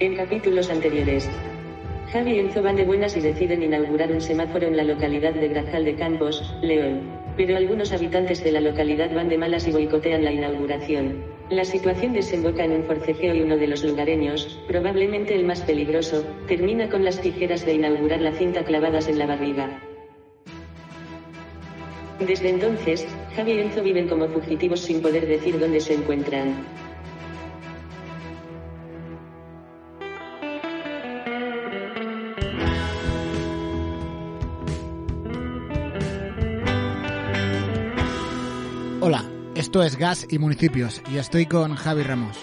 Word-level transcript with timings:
En 0.00 0.16
capítulos 0.16 0.70
anteriores, 0.70 1.28
Javi 2.10 2.32
y 2.32 2.38
Enzo 2.38 2.62
van 2.62 2.76
de 2.76 2.86
buenas 2.86 3.18
y 3.18 3.20
deciden 3.20 3.62
inaugurar 3.62 4.10
un 4.10 4.22
semáforo 4.22 4.66
en 4.66 4.74
la 4.74 4.82
localidad 4.82 5.34
de 5.34 5.48
Grajal 5.48 5.84
de 5.84 5.94
Campos, 5.94 6.54
León. 6.62 7.02
Pero 7.36 7.54
algunos 7.54 7.92
habitantes 7.92 8.42
de 8.42 8.50
la 8.50 8.62
localidad 8.62 9.14
van 9.14 9.28
de 9.28 9.36
malas 9.36 9.68
y 9.68 9.72
boicotean 9.72 10.24
la 10.24 10.32
inauguración. 10.32 11.22
La 11.50 11.66
situación 11.66 12.14
desemboca 12.14 12.64
en 12.64 12.72
un 12.72 12.84
forcejeo 12.84 13.34
y 13.34 13.42
uno 13.42 13.58
de 13.58 13.66
los 13.66 13.84
lugareños, 13.84 14.58
probablemente 14.66 15.34
el 15.34 15.44
más 15.44 15.60
peligroso, 15.60 16.24
termina 16.48 16.88
con 16.88 17.04
las 17.04 17.20
tijeras 17.20 17.66
de 17.66 17.74
inaugurar 17.74 18.22
la 18.22 18.32
cinta 18.32 18.64
clavadas 18.64 19.06
en 19.06 19.18
la 19.18 19.26
barriga. 19.26 19.82
Desde 22.26 22.48
entonces, 22.48 23.06
Javi 23.36 23.52
y 23.52 23.60
Enzo 23.60 23.82
viven 23.82 24.08
como 24.08 24.28
fugitivos 24.28 24.80
sin 24.80 25.02
poder 25.02 25.26
decir 25.26 25.58
dónde 25.58 25.80
se 25.80 25.92
encuentran. 25.92 26.54
Esto 39.70 39.84
es 39.84 39.96
Gas 39.96 40.26
y 40.28 40.40
Municipios 40.40 41.00
y 41.12 41.18
estoy 41.18 41.46
con 41.46 41.76
Javi 41.76 42.02
Ramos. 42.02 42.36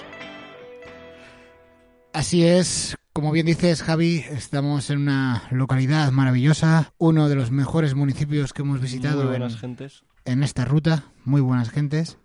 Así 2.14 2.46
es, 2.46 2.96
como 3.12 3.34
bien 3.34 3.46
dices 3.46 3.84
Javi, 3.84 4.24
estamos 4.30 4.90
en 4.92 5.00
una 5.00 5.44
localidad 5.52 6.10
maravillosa, 6.14 6.94
uno 6.98 7.28
de 7.28 7.36
los 7.36 7.52
mejores 7.52 7.96
municipios 7.96 8.54
que 8.54 8.62
hemos 8.62 8.80
visitado 8.80 9.24
Muy 9.24 9.32
buenas 9.32 9.56
en, 9.56 9.60
gentes. 9.60 10.04
en 10.24 10.42
esta 10.42 10.64
ruta, 10.64 11.04
muy 11.26 11.42
buenas 11.42 11.70
gentes, 11.70 12.18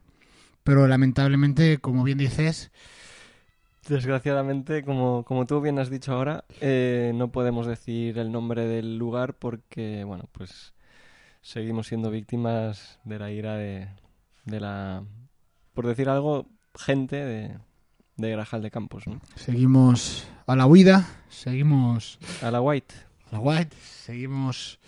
pero 0.63 0.87
lamentablemente, 0.87 1.79
como 1.79 2.05
bien 2.05 2.19
dices, 2.19 2.71
Desgraciadamente, 3.89 4.85
como, 4.85 5.25
como 5.25 5.47
tú 5.47 5.61
bien 5.61 5.81
has 5.81 5.91
dicho 5.91 6.13
ahora, 6.13 6.45
eh, 6.61 7.11
no 7.17 7.33
podemos 7.33 7.67
decir 7.67 8.19
el 8.19 8.31
nombre 8.31 8.69
del 8.69 8.99
lugar 8.99 9.35
porque, 9.35 10.05
bueno, 10.05 10.29
pues 10.31 10.75
seguimos 11.41 11.89
siendo 11.89 12.13
víctimas 12.13 13.01
de 13.03 13.19
la 13.19 13.33
ira 13.33 13.57
de, 13.57 13.89
de 14.45 14.61
la, 14.61 15.03
por 15.75 15.87
decir 15.87 16.09
algo, 16.09 16.47
gente 16.75 17.17
de, 17.17 17.59
de 18.17 18.31
Grajal 18.31 18.63
de 18.63 18.71
Campos, 18.71 19.07
¿no? 19.07 19.21
seguimos 19.37 20.27
a 20.47 20.57
la 20.57 20.67
huida, 20.67 21.07
seguimos 21.29 22.19
A 22.43 22.51
la 22.51 22.61
White. 22.61 22.95
a 23.31 23.33
la 23.37 23.41
white, 23.41 23.77
seguimos 23.81 24.79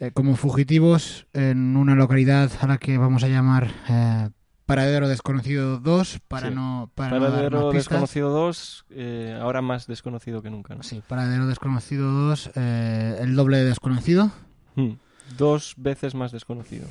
eh, 0.00 0.10
como 0.12 0.36
fugitivos 0.36 1.26
en 1.32 1.76
una 1.76 1.94
localidad 1.94 2.50
a 2.60 2.66
la 2.66 2.78
que 2.78 2.98
vamos 2.98 3.22
a 3.24 3.28
llamar 3.28 3.70
eh, 3.88 4.30
Paradero 4.66 5.08
Desconocido 5.08 5.78
2 5.80 6.20
para 6.28 6.48
Sí. 6.48 6.54
no 6.54 6.90
para 6.94 7.10
no 7.18 7.20
dar 7.24 7.30
Paradero 7.32 7.70
pistas. 7.70 7.90
Desconocido 7.90 8.30
2, 8.30 8.84
eh, 8.90 9.38
ahora 9.40 9.60
más 9.60 9.86
desconocido 9.86 10.40
que 10.42 10.50
nunca, 10.50 10.74
¿no? 10.76 10.82
Sí, 10.82 11.02
Paradero 11.06 11.46
Desconocido 11.46 12.10
2, 12.10 12.52
eh, 12.54 13.18
el 13.20 13.34
doble 13.36 13.58
de 13.58 13.64
desconocido. 13.64 14.30
Hmm. 14.76 14.92
Dos 15.36 15.74
veces 15.76 16.14
más 16.14 16.30
desconocido. 16.32 16.86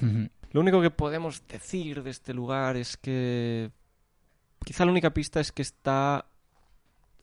Lo 0.52 0.62
único 0.62 0.82
que 0.82 0.92
podemos 0.92 1.44
decir 1.48 2.04
de 2.04 2.10
este 2.10 2.34
lugar 2.34 2.76
es 2.76 2.98
que 2.98 3.72
quizá 4.64 4.86
la 4.86 4.92
única 4.92 5.14
pista 5.14 5.40
es 5.40 5.52
que 5.52 5.62
está 5.62 6.26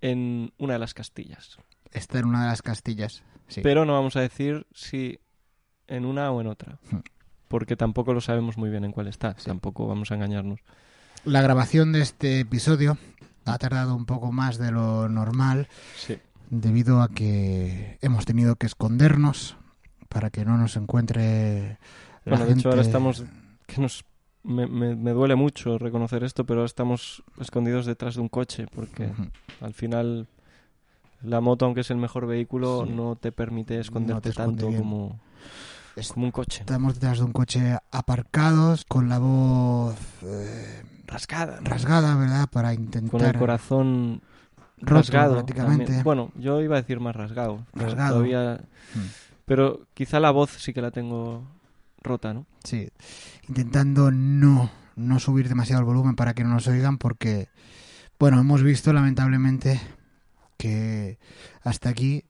en 0.00 0.52
una 0.58 0.74
de 0.74 0.78
las 0.78 0.94
Castillas. 0.94 1.58
Está 1.92 2.18
en 2.18 2.26
una 2.26 2.42
de 2.42 2.48
las 2.48 2.62
castillas. 2.62 3.22
Sí. 3.48 3.60
Pero 3.62 3.84
no 3.84 3.94
vamos 3.94 4.14
a 4.16 4.20
decir 4.20 4.66
si 4.74 5.18
en 5.86 6.04
una 6.04 6.30
o 6.30 6.40
en 6.40 6.46
otra. 6.46 6.78
Hmm. 6.90 6.98
Porque 7.48 7.76
tampoco 7.76 8.12
lo 8.12 8.20
sabemos 8.20 8.58
muy 8.58 8.68
bien 8.68 8.84
en 8.84 8.92
cuál 8.92 9.08
está. 9.08 9.34
Sí. 9.38 9.46
Tampoco 9.46 9.86
vamos 9.86 10.10
a 10.10 10.14
engañarnos. 10.14 10.60
La 11.24 11.40
grabación 11.40 11.92
de 11.92 12.02
este 12.02 12.40
episodio 12.40 12.98
ha 13.46 13.58
tardado 13.58 13.94
un 13.96 14.04
poco 14.04 14.32
más 14.32 14.58
de 14.58 14.70
lo 14.70 15.08
normal 15.08 15.68
Sí. 15.96 16.18
debido 16.50 17.00
a 17.00 17.08
que 17.08 17.98
hemos 18.02 18.26
tenido 18.26 18.56
que 18.56 18.66
escondernos 18.66 19.56
para 20.10 20.28
que 20.30 20.44
no 20.44 20.58
nos 20.58 20.76
encuentre 20.76 21.78
Bueno, 22.28 22.46
de 22.46 22.52
hecho, 22.52 22.68
ahora 22.70 22.82
estamos. 22.82 23.24
Que 23.66 23.80
nos, 23.80 24.04
me, 24.42 24.66
me- 24.66 24.96
me 24.96 25.10
duele 25.12 25.34
mucho 25.34 25.78
reconocer 25.78 26.24
esto, 26.24 26.44
pero 26.44 26.64
estamos 26.64 27.22
escondidos 27.40 27.86
detrás 27.86 28.14
de 28.14 28.20
un 28.22 28.28
coche. 28.28 28.66
Porque 28.74 29.10
al 29.60 29.74
final. 29.74 30.26
La 31.22 31.40
moto, 31.40 31.64
aunque 31.64 31.80
es 31.80 31.90
el 31.90 31.96
mejor 31.96 32.26
vehículo, 32.28 32.84
Sí. 32.86 32.92
no 32.94 33.16
te 33.16 33.32
permite 33.32 33.80
esconderte 33.80 34.28
esconde 34.28 34.62
tanto 34.62 34.78
como, 34.78 35.18
Es- 35.96 36.12
como 36.12 36.26
un 36.26 36.30
coche. 36.30 36.60
Estamos 36.60 36.94
detrás 36.94 37.18
de 37.18 37.24
un 37.24 37.32
coche 37.32 37.76
aparcados 37.90 38.84
con 38.84 39.08
la 39.08 39.18
voz 39.18 39.96
eh, 40.22 40.84
Rasgada. 41.08 41.58
rasgada, 41.64 42.14
¿verdad? 42.16 42.48
Para 42.52 42.72
intentar 42.72 43.10
Con 43.10 43.24
el 43.24 43.36
corazón 43.36 44.22
roto 44.76 44.94
rasgado. 44.94 45.34
prácticamente. 45.34 45.84
también. 45.86 46.04
Bueno, 46.04 46.30
yo 46.36 46.60
iba 46.60 46.76
a 46.76 46.82
decir 46.82 47.00
más 47.00 47.16
rasgado. 47.16 47.66
Rasgado. 47.74 48.14
Todavía... 48.18 48.60
Mm. 48.94 48.98
Pero 49.44 49.80
quizá 49.94 50.20
la 50.20 50.30
voz 50.30 50.50
sí 50.50 50.72
que 50.72 50.82
la 50.82 50.92
tengo 50.92 51.42
rota, 52.02 52.32
¿no? 52.34 52.46
Sí, 52.64 52.88
intentando 53.48 54.10
no, 54.10 54.70
no 54.96 55.18
subir 55.20 55.48
demasiado 55.48 55.80
el 55.80 55.86
volumen 55.86 56.16
para 56.16 56.34
que 56.34 56.44
no 56.44 56.50
nos 56.50 56.66
oigan 56.68 56.98
porque, 56.98 57.48
bueno, 58.18 58.40
hemos 58.40 58.62
visto 58.62 58.92
lamentablemente 58.92 59.80
que 60.56 61.18
hasta 61.62 61.88
aquí 61.90 62.24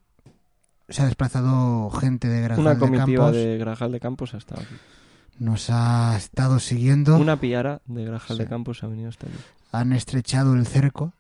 se 0.89 1.03
ha 1.03 1.06
desplazado 1.06 1.91
gente 1.91 2.29
de 2.29 2.41
Grajal 2.43 2.61
Una 2.61 2.75
de 2.75 2.81
comitiva 2.81 3.25
Campos, 3.27 3.37
de 3.37 3.59
Grajal 3.59 3.93
de 3.93 4.01
Campos 4.01 4.34
ha 4.34 4.39
estado 4.39 4.62
aquí. 4.62 4.75
nos 5.39 5.69
ha 5.71 6.17
estado 6.17 6.59
siguiendo, 6.61 7.17
Una 7.19 7.39
piara 7.41 7.81
de 7.87 8.05
Grajal 8.05 8.37
Sí. 8.37 8.43
de 8.43 8.49
Campos 8.49 8.83
ha 8.83 8.87
venido 8.87 9.09
hasta 9.11 9.27
aquí. 9.27 9.37
han 9.73 9.93
estrechado 9.93 10.55
el 10.55 10.67
cerco 10.67 11.12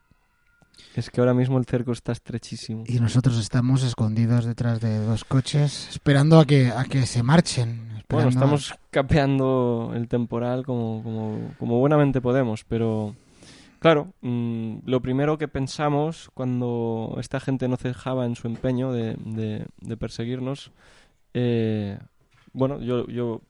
Es 0.94 1.10
que 1.10 1.20
ahora 1.20 1.34
mismo 1.34 1.58
el 1.58 1.66
cerco 1.66 1.92
está 1.92 2.12
estrechísimo. 2.12 2.84
y 2.86 2.98
nosotros 3.00 3.38
estamos 3.38 3.82
escondidos 3.82 4.44
detrás 4.46 4.80
de 4.80 4.98
dos 4.98 5.24
coches 5.24 5.88
esperando 5.90 6.38
a 6.40 6.46
que, 6.46 6.68
a 6.70 6.84
que 6.84 7.04
se 7.06 7.22
marchen. 7.22 7.87
Bueno, 8.08 8.28
a- 8.28 8.30
estamos 8.30 8.74
capeando 8.90 9.92
el 9.94 10.08
temporal 10.08 10.64
como, 10.64 11.02
como, 11.02 11.52
como 11.58 11.78
buenamente 11.78 12.20
podemos, 12.20 12.64
pero 12.64 13.14
claro, 13.80 14.08
mm, 14.22 14.78
lo 14.86 15.00
primero 15.00 15.38
que 15.38 15.48
pensamos 15.48 16.30
cuando 16.34 17.16
esta 17.20 17.38
gente 17.40 17.68
no 17.68 17.76
cejaba 17.76 18.24
en 18.26 18.34
su 18.36 18.46
empeño 18.46 18.92
de, 18.92 19.14
de- 19.24 19.66
de 19.80 19.96
perseguirnos, 19.96 20.72
eh, 21.34 21.98
bueno, 22.52 22.80
yo, 22.80 23.06
yo 23.08 23.42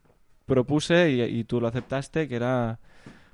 propuse 0.47 1.11
y, 1.13 1.23
y 1.23 1.45
tú 1.45 1.61
lo 1.61 1.69
aceptaste, 1.69 2.27
que 2.29 2.37
era 2.37 2.79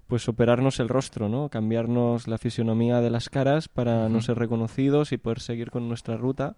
pues 0.07 0.29
operarnos 0.29 0.81
el 0.81 0.89
rostro, 0.91 1.31
¿no? 1.31 1.49
Cambiarnos 1.49 2.29
la 2.29 2.37
fisionomía 2.37 3.01
de 3.01 3.09
las 3.09 3.31
caras 3.31 3.69
para 3.69 4.11
no 4.11 4.21
ser 4.21 4.39
reconocidos 4.39 5.13
y 5.13 5.17
poder 5.17 5.41
seguir 5.41 5.71
con 5.71 5.89
nuestra 5.89 6.19
ruta. 6.19 6.57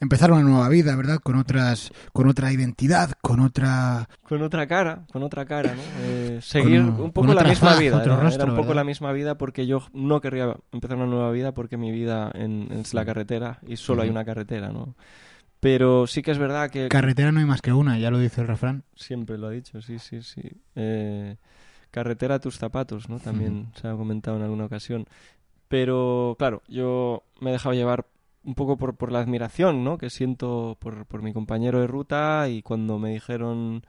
Empezar 0.00 0.32
una 0.32 0.42
nueva 0.42 0.68
vida, 0.68 0.96
¿verdad? 0.96 1.18
Con 1.22 1.36
otras, 1.36 1.92
con 2.12 2.28
otra 2.28 2.52
identidad, 2.52 3.12
con 3.20 3.40
otra 3.40 4.08
Con 4.22 4.42
otra 4.42 4.66
cara, 4.66 5.04
con 5.12 5.22
otra 5.22 5.44
cara, 5.44 5.74
¿no? 5.74 5.82
Eh, 5.82 6.38
seguir 6.42 6.80
Con- 6.82 7.00
un 7.00 7.12
poco 7.12 7.32
la 7.34 7.44
misma 7.44 7.70
faz, 7.70 7.80
vida. 7.80 7.98
otro 7.98 8.14
Era, 8.14 8.22
rostro, 8.22 8.42
era 8.42 8.50
un 8.52 8.56
poco 8.56 8.68
¿verdad? 8.68 8.80
la 8.80 8.84
misma 8.84 9.12
vida 9.12 9.36
porque 9.36 9.66
yo 9.66 9.82
no 9.92 10.20
querría 10.20 10.56
empezar 10.72 10.96
una 10.96 11.06
nueva 11.06 11.30
vida 11.30 11.52
porque 11.52 11.76
mi 11.76 11.92
vida 11.92 12.30
en, 12.34 12.68
es 12.72 12.94
la 12.94 13.04
carretera 13.04 13.58
y 13.66 13.76
solo 13.76 14.02
hay 14.02 14.08
una 14.08 14.24
carretera, 14.24 14.70
¿no? 14.70 14.94
Pero 15.60 16.06
sí 16.06 16.22
que 16.22 16.30
es 16.30 16.38
verdad 16.38 16.70
que 16.70 16.88
carretera, 16.88 17.32
no 17.32 17.40
hay 17.40 17.44
más 17.44 17.60
que 17.60 17.72
una, 17.72 17.98
ya 17.98 18.10
lo 18.10 18.18
dice 18.18 18.40
el 18.40 18.46
refrán. 18.46 18.82
siempre 18.96 19.36
lo 19.36 19.48
ha 19.48 19.50
dicho, 19.50 19.82
sí, 19.82 19.98
sí, 19.98 20.22
sí. 20.22 20.40
Eh, 20.74 21.36
carretera 21.90 22.36
a 22.36 22.38
tus 22.38 22.56
zapatos, 22.56 23.10
¿no? 23.10 23.18
También 23.20 23.70
se 23.78 23.86
ha 23.86 23.92
comentado 23.92 24.38
en 24.38 24.42
alguna 24.44 24.64
ocasión. 24.64 25.04
Pero 25.68 26.34
claro, 26.38 26.62
yo 26.68 27.24
me 27.40 27.50
he 27.50 27.52
dejado 27.52 27.74
llevar 27.74 28.06
un 28.44 28.54
poco 28.54 28.76
por, 28.76 28.96
por 28.96 29.12
la 29.12 29.20
admiración, 29.20 29.84
¿no? 29.84 29.98
Que 29.98 30.10
siento 30.10 30.76
por, 30.80 31.06
por 31.06 31.22
mi 31.22 31.32
compañero 31.32 31.80
de 31.80 31.86
ruta 31.86 32.48
y 32.48 32.62
cuando 32.62 32.98
me 32.98 33.10
dijeron 33.10 33.82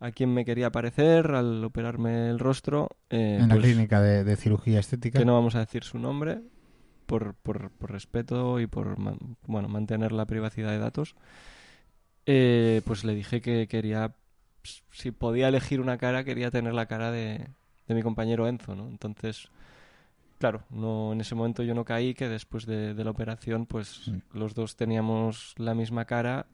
a 0.00 0.12
quién 0.12 0.32
me 0.34 0.44
quería 0.44 0.70
parecer 0.70 1.32
al 1.32 1.64
operarme 1.64 2.28
el 2.30 2.38
rostro, 2.38 2.90
eh, 3.10 3.38
en 3.40 3.48
la 3.48 3.54
pues, 3.54 3.66
clínica 3.66 4.00
de, 4.02 4.24
de 4.24 4.36
cirugía 4.36 4.80
estética. 4.80 5.18
que 5.18 5.24
no 5.24 5.34
vamos 5.34 5.54
a 5.54 5.60
decir 5.60 5.84
su 5.84 5.98
nombre 5.98 6.40
por, 7.06 7.34
por, 7.34 7.70
por 7.70 7.92
respeto 7.92 8.60
y 8.60 8.66
por 8.66 8.98
man- 8.98 9.36
bueno 9.46 9.68
mantener 9.68 10.12
la 10.12 10.26
privacidad 10.26 10.70
de 10.70 10.78
datos 10.78 11.14
eh, 12.26 12.82
pues 12.84 13.04
le 13.04 13.14
dije 13.14 13.40
que 13.40 13.68
quería 13.68 14.14
si 14.90 15.12
podía 15.12 15.48
elegir 15.48 15.80
una 15.80 15.96
cara 15.98 16.24
quería 16.24 16.50
tener 16.50 16.74
la 16.74 16.86
cara 16.86 17.10
de, 17.12 17.48
de 17.86 17.94
mi 17.94 18.02
compañero 18.02 18.48
Enzo 18.48 18.74
no 18.74 18.88
entonces 18.88 19.48
claro, 20.38 20.62
no 20.70 21.12
en 21.12 21.20
ese 21.20 21.34
momento 21.34 21.62
yo 21.62 21.74
no 21.74 21.84
caí, 21.84 22.14
que 22.14 22.28
después 22.28 22.66
de, 22.66 22.94
de 22.94 23.04
la 23.04 23.10
operación, 23.10 23.66
pues 23.66 24.08
Mm. 24.08 24.38
los 24.38 24.54
dos 24.54 24.76
teníamos 24.76 25.54
la 25.56 25.74
misma 25.74 26.04
cara, 26.04 26.46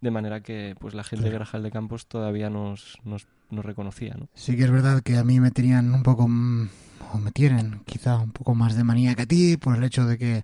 de 0.00 0.10
manera 0.10 0.40
que 0.42 0.76
pues 0.78 0.94
la 0.94 1.02
gente 1.04 1.26
de. 1.26 1.32
Grajal 1.34 1.62
de 1.62 1.70
Campos 1.70 2.06
todavía 2.06 2.50
nos, 2.50 2.98
nos, 3.04 3.26
nos 3.50 3.64
reconocía, 3.64 4.14
¿no? 4.18 4.28
Sí 4.34 4.56
que 4.56 4.64
es 4.64 4.70
verdad 4.70 5.02
que 5.02 5.16
a 5.16 5.24
mí 5.24 5.40
me 5.40 5.50
tenían 5.50 5.92
un 5.92 6.02
poco, 6.04 6.24
o 6.24 7.18
me 7.18 7.32
tienen 7.32 7.80
quizá 7.84 8.16
un 8.18 8.30
poco 8.30 8.54
más 8.54 8.76
de 8.76 8.84
manía 8.84 9.14
que 9.14 9.22
a 9.22 9.26
ti, 9.26 9.56
por 9.56 9.76
el 9.76 9.82
hecho 9.84 10.06
de 10.06 10.16
que 10.18 10.42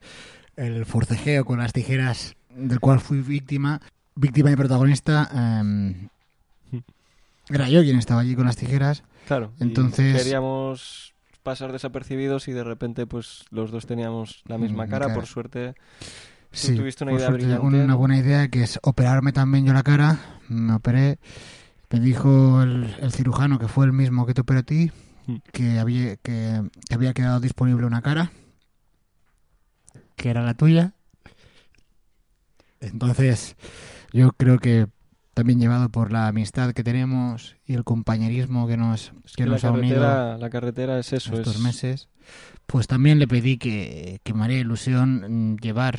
el 0.56 0.84
forcejeo 0.86 1.44
con 1.44 1.58
las 1.60 1.72
tijeras 1.72 2.34
del 2.50 2.80
cual 2.80 3.00
fui 3.00 3.20
víctima, 3.20 3.80
víctima 4.16 4.50
y 4.50 4.56
protagonista, 4.56 5.28
em, 5.32 6.08
era 7.50 7.68
yo 7.68 7.82
quien 7.82 7.98
estaba 7.98 8.20
allí 8.22 8.34
con 8.34 8.46
las 8.46 8.56
tijeras. 8.56 9.02
Claro, 9.26 9.52
Entonces- 9.60 10.16
queríamos 10.22 11.13
pasar 11.44 11.70
desapercibidos 11.70 12.48
y 12.48 12.52
de 12.52 12.64
repente 12.64 13.06
pues 13.06 13.44
los 13.50 13.70
dos 13.70 13.86
teníamos 13.86 14.42
la 14.46 14.58
misma 14.58 14.86
Mm, 14.86 14.90
cara, 14.90 15.14
por 15.14 15.26
suerte. 15.26 15.74
Sí, 16.50 16.74
tuviste 16.74 17.04
una 17.04 17.12
por 17.12 17.20
idea 17.20 17.28
suerte, 17.28 17.46
brillante. 17.46 17.66
una 17.84 17.94
buena 17.94 18.18
idea 18.18 18.48
que 18.48 18.62
es 18.64 18.80
operarme 18.82 19.32
también 19.32 19.64
yo 19.64 19.72
la 19.72 19.82
cara. 19.84 20.18
Me 20.48 20.72
operé. 20.74 21.18
Me 21.90 22.00
dijo 22.00 22.62
el, 22.62 22.92
el 23.00 23.12
cirujano 23.12 23.58
que 23.60 23.68
fue 23.68 23.86
el 23.86 23.92
mismo 23.92 24.26
que 24.26 24.34
te 24.34 24.40
operó 24.40 24.58
a 24.60 24.62
ti 24.64 24.90
Mm. 25.26 25.36
que 25.52 25.78
había 25.78 26.16
que, 26.16 26.62
que 26.86 26.94
había 26.94 27.14
quedado 27.14 27.40
disponible 27.40 27.86
una 27.86 28.02
cara 28.02 28.30
que 30.16 30.28
era 30.30 30.42
la 30.42 30.52
tuya. 30.54 30.92
Entonces, 32.80 33.56
yo 34.12 34.32
creo 34.32 34.58
que 34.58 34.86
también 35.34 35.60
llevado 35.60 35.88
por 35.88 36.12
la 36.12 36.28
amistad 36.28 36.72
que 36.72 36.84
tenemos 36.84 37.56
y 37.66 37.74
el 37.74 37.84
compañerismo 37.84 38.66
que 38.66 38.76
nos, 38.76 39.12
que 39.36 39.44
nos 39.44 39.64
ha 39.64 39.72
unido 39.72 40.00
la 40.38 40.50
carretera 40.50 40.98
es 40.98 41.12
eso, 41.12 41.34
estos 41.34 41.56
es 41.56 41.60
meses, 41.60 42.08
pues 42.66 42.86
también 42.86 43.18
le 43.18 43.28
pedí 43.28 43.58
que, 43.58 44.20
que 44.22 44.32
me 44.32 44.44
haría 44.44 44.60
ilusión 44.60 45.52
mm, 45.52 45.56
llevar 45.58 45.98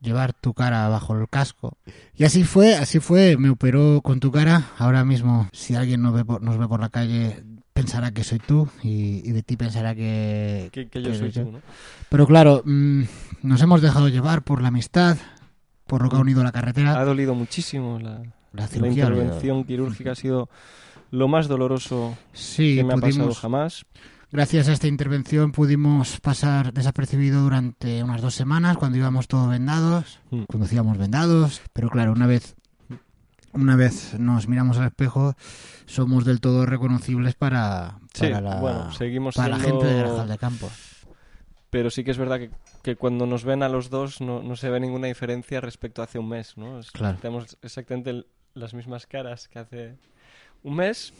llevar 0.00 0.32
tu 0.32 0.54
cara 0.54 0.88
bajo 0.88 1.18
el 1.18 1.28
casco. 1.28 1.76
Y 2.14 2.22
así 2.22 2.44
fue, 2.44 2.76
así 2.76 3.00
fue, 3.00 3.36
me 3.36 3.50
operó 3.50 4.00
con 4.00 4.20
tu 4.20 4.30
cara. 4.30 4.70
Ahora 4.78 5.04
mismo, 5.04 5.48
si 5.52 5.74
alguien 5.74 6.02
nos 6.02 6.14
ve 6.14 6.24
por, 6.24 6.40
nos 6.40 6.56
ve 6.56 6.68
por 6.68 6.78
la 6.78 6.88
calle, 6.88 7.42
pensará 7.72 8.12
que 8.12 8.22
soy 8.22 8.38
tú 8.38 8.68
y, 8.82 9.28
y 9.28 9.32
de 9.32 9.42
ti 9.42 9.56
pensará 9.56 9.96
que... 9.96 10.68
que, 10.72 10.88
que 10.88 11.02
yo 11.02 11.14
soy 11.14 11.32
tú, 11.32 11.50
¿no? 11.50 11.60
Pero 12.08 12.28
claro, 12.28 12.62
mm, 12.64 13.02
nos 13.42 13.60
hemos 13.60 13.82
dejado 13.82 14.08
llevar 14.08 14.42
por 14.42 14.62
la 14.62 14.68
amistad, 14.68 15.16
por 15.86 16.02
lo 16.02 16.10
que 16.10 16.16
ha 16.16 16.20
unido 16.20 16.44
la 16.44 16.52
carretera. 16.52 17.00
Ha 17.00 17.04
dolido 17.04 17.34
muchísimo 17.34 17.98
la, 17.98 18.22
La 18.52 18.68
la 18.80 18.88
intervención 18.88 19.64
quirúrgica 19.64 20.12
ha 20.12 20.14
sido 20.14 20.48
lo 21.10 21.28
más 21.28 21.48
doloroso 21.48 22.16
Sí, 22.32 22.76
que 22.76 22.84
me 22.84 22.94
ha 22.94 22.96
pasado 22.96 23.10
pudimos, 23.16 23.38
jamás. 23.40 23.84
Gracias 24.30 24.68
a 24.68 24.72
esta 24.72 24.86
intervención 24.88 25.52
pudimos 25.52 26.20
pasar 26.20 26.72
desapercibido 26.74 27.40
durante 27.42 28.02
unas 28.02 28.20
dos 28.20 28.34
semanas 28.34 28.76
cuando 28.76 28.98
íbamos 28.98 29.26
todos 29.26 29.48
vendados, 29.48 30.20
Mm. 30.30 30.42
conducíamos 30.44 30.98
vendados, 30.98 31.62
pero 31.72 31.88
claro, 31.88 32.12
una 32.12 32.26
vez 32.26 32.54
una 33.54 33.74
vez 33.76 34.14
nos 34.18 34.46
miramos 34.46 34.76
al 34.76 34.86
espejo, 34.88 35.34
somos 35.86 36.26
del 36.26 36.40
todo 36.40 36.66
reconocibles 36.66 37.34
para, 37.34 37.98
Sí, 38.12 38.28
la, 38.28 38.56
bueno, 38.60 38.92
seguimos 38.92 39.34
para 39.36 39.48
la 39.56 39.58
siendo- 39.60 39.80
gente 39.80 39.94
de 39.94 40.00
Grajal 40.00 40.28
de 40.28 40.38
Campos. 40.38 40.72
Pero 41.70 41.90
sí 41.90 42.04
que 42.04 42.10
es 42.10 42.18
verdad 42.18 42.38
que, 42.38 42.50
que 42.82 42.96
cuando 42.96 43.26
nos 43.26 43.44
ven 43.44 43.62
a 43.62 43.68
los 43.70 43.88
dos 43.90 44.20
no, 44.20 44.42
no 44.42 44.54
se 44.56 44.68
ve 44.70 44.80
ninguna 44.80 45.06
diferencia 45.06 45.60
respecto 45.62 46.02
a 46.02 46.04
hace 46.04 46.18
un 46.18 46.28
mes, 46.28 46.56
¿no? 46.58 46.78
Es- 46.78 46.90
Claro. 46.90 47.18
Tenemos 47.20 47.56
exactamente 47.62 48.10
el- 48.10 48.26
las 48.58 48.74
mismas 48.74 49.06
caras 49.06 49.48
que 49.48 49.58
hace 49.58 49.94
un 50.62 50.76
mes, 50.76 51.12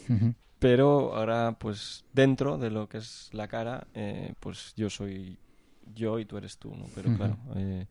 pero 0.58 1.14
ahora 1.16 1.56
pues 1.58 2.04
dentro 2.12 2.58
de 2.58 2.70
lo 2.70 2.88
que 2.88 2.98
es 2.98 3.30
la 3.32 3.46
cara, 3.48 3.86
eh, 3.94 4.34
pues 4.40 4.72
yo 4.76 4.90
soy 4.90 5.38
yo 5.94 6.18
y 6.18 6.24
tú 6.24 6.36
eres 6.36 6.58
tú, 6.58 6.74
¿no? 6.74 6.84
Pero 6.94 7.14
claro, 7.16 7.36
eh, 7.56 7.86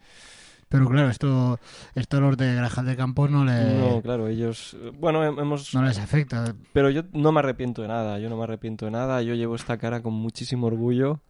Pero 0.69 0.87
claro, 0.89 1.09
esto 1.09 1.59
esto 1.95 2.17
a 2.17 2.19
los 2.19 2.35
de 2.37 2.53
Grajal 2.55 2.85
de 2.85 2.95
Campos 2.97 3.31
no, 3.31 3.45
le, 3.45 3.73
no, 3.73 4.01
claro, 4.01 4.27
ellos, 4.27 4.75
bueno, 4.99 5.23
hem- 5.23 5.39
hemos, 5.41 5.73
no 5.73 5.81
les 5.83 5.97
afecta. 5.97 6.53
pero 6.73 6.89
yo 6.89 7.03
no 7.13 7.31
me 7.31 7.39
arrepiento 7.39 7.81
de 7.81 7.87
nada, 7.87 8.19
yo 8.19 8.29
no 8.29 8.35
me 8.37 8.43
arrepiento 8.43 8.85
de 8.85 8.91
nada, 8.91 9.21
yo 9.21 9.33
llevo 9.33 9.55
esta 9.55 9.77
cara 9.77 10.01
con 10.03 10.13
muchísimo 10.13 10.67
orgullo, 10.67 11.21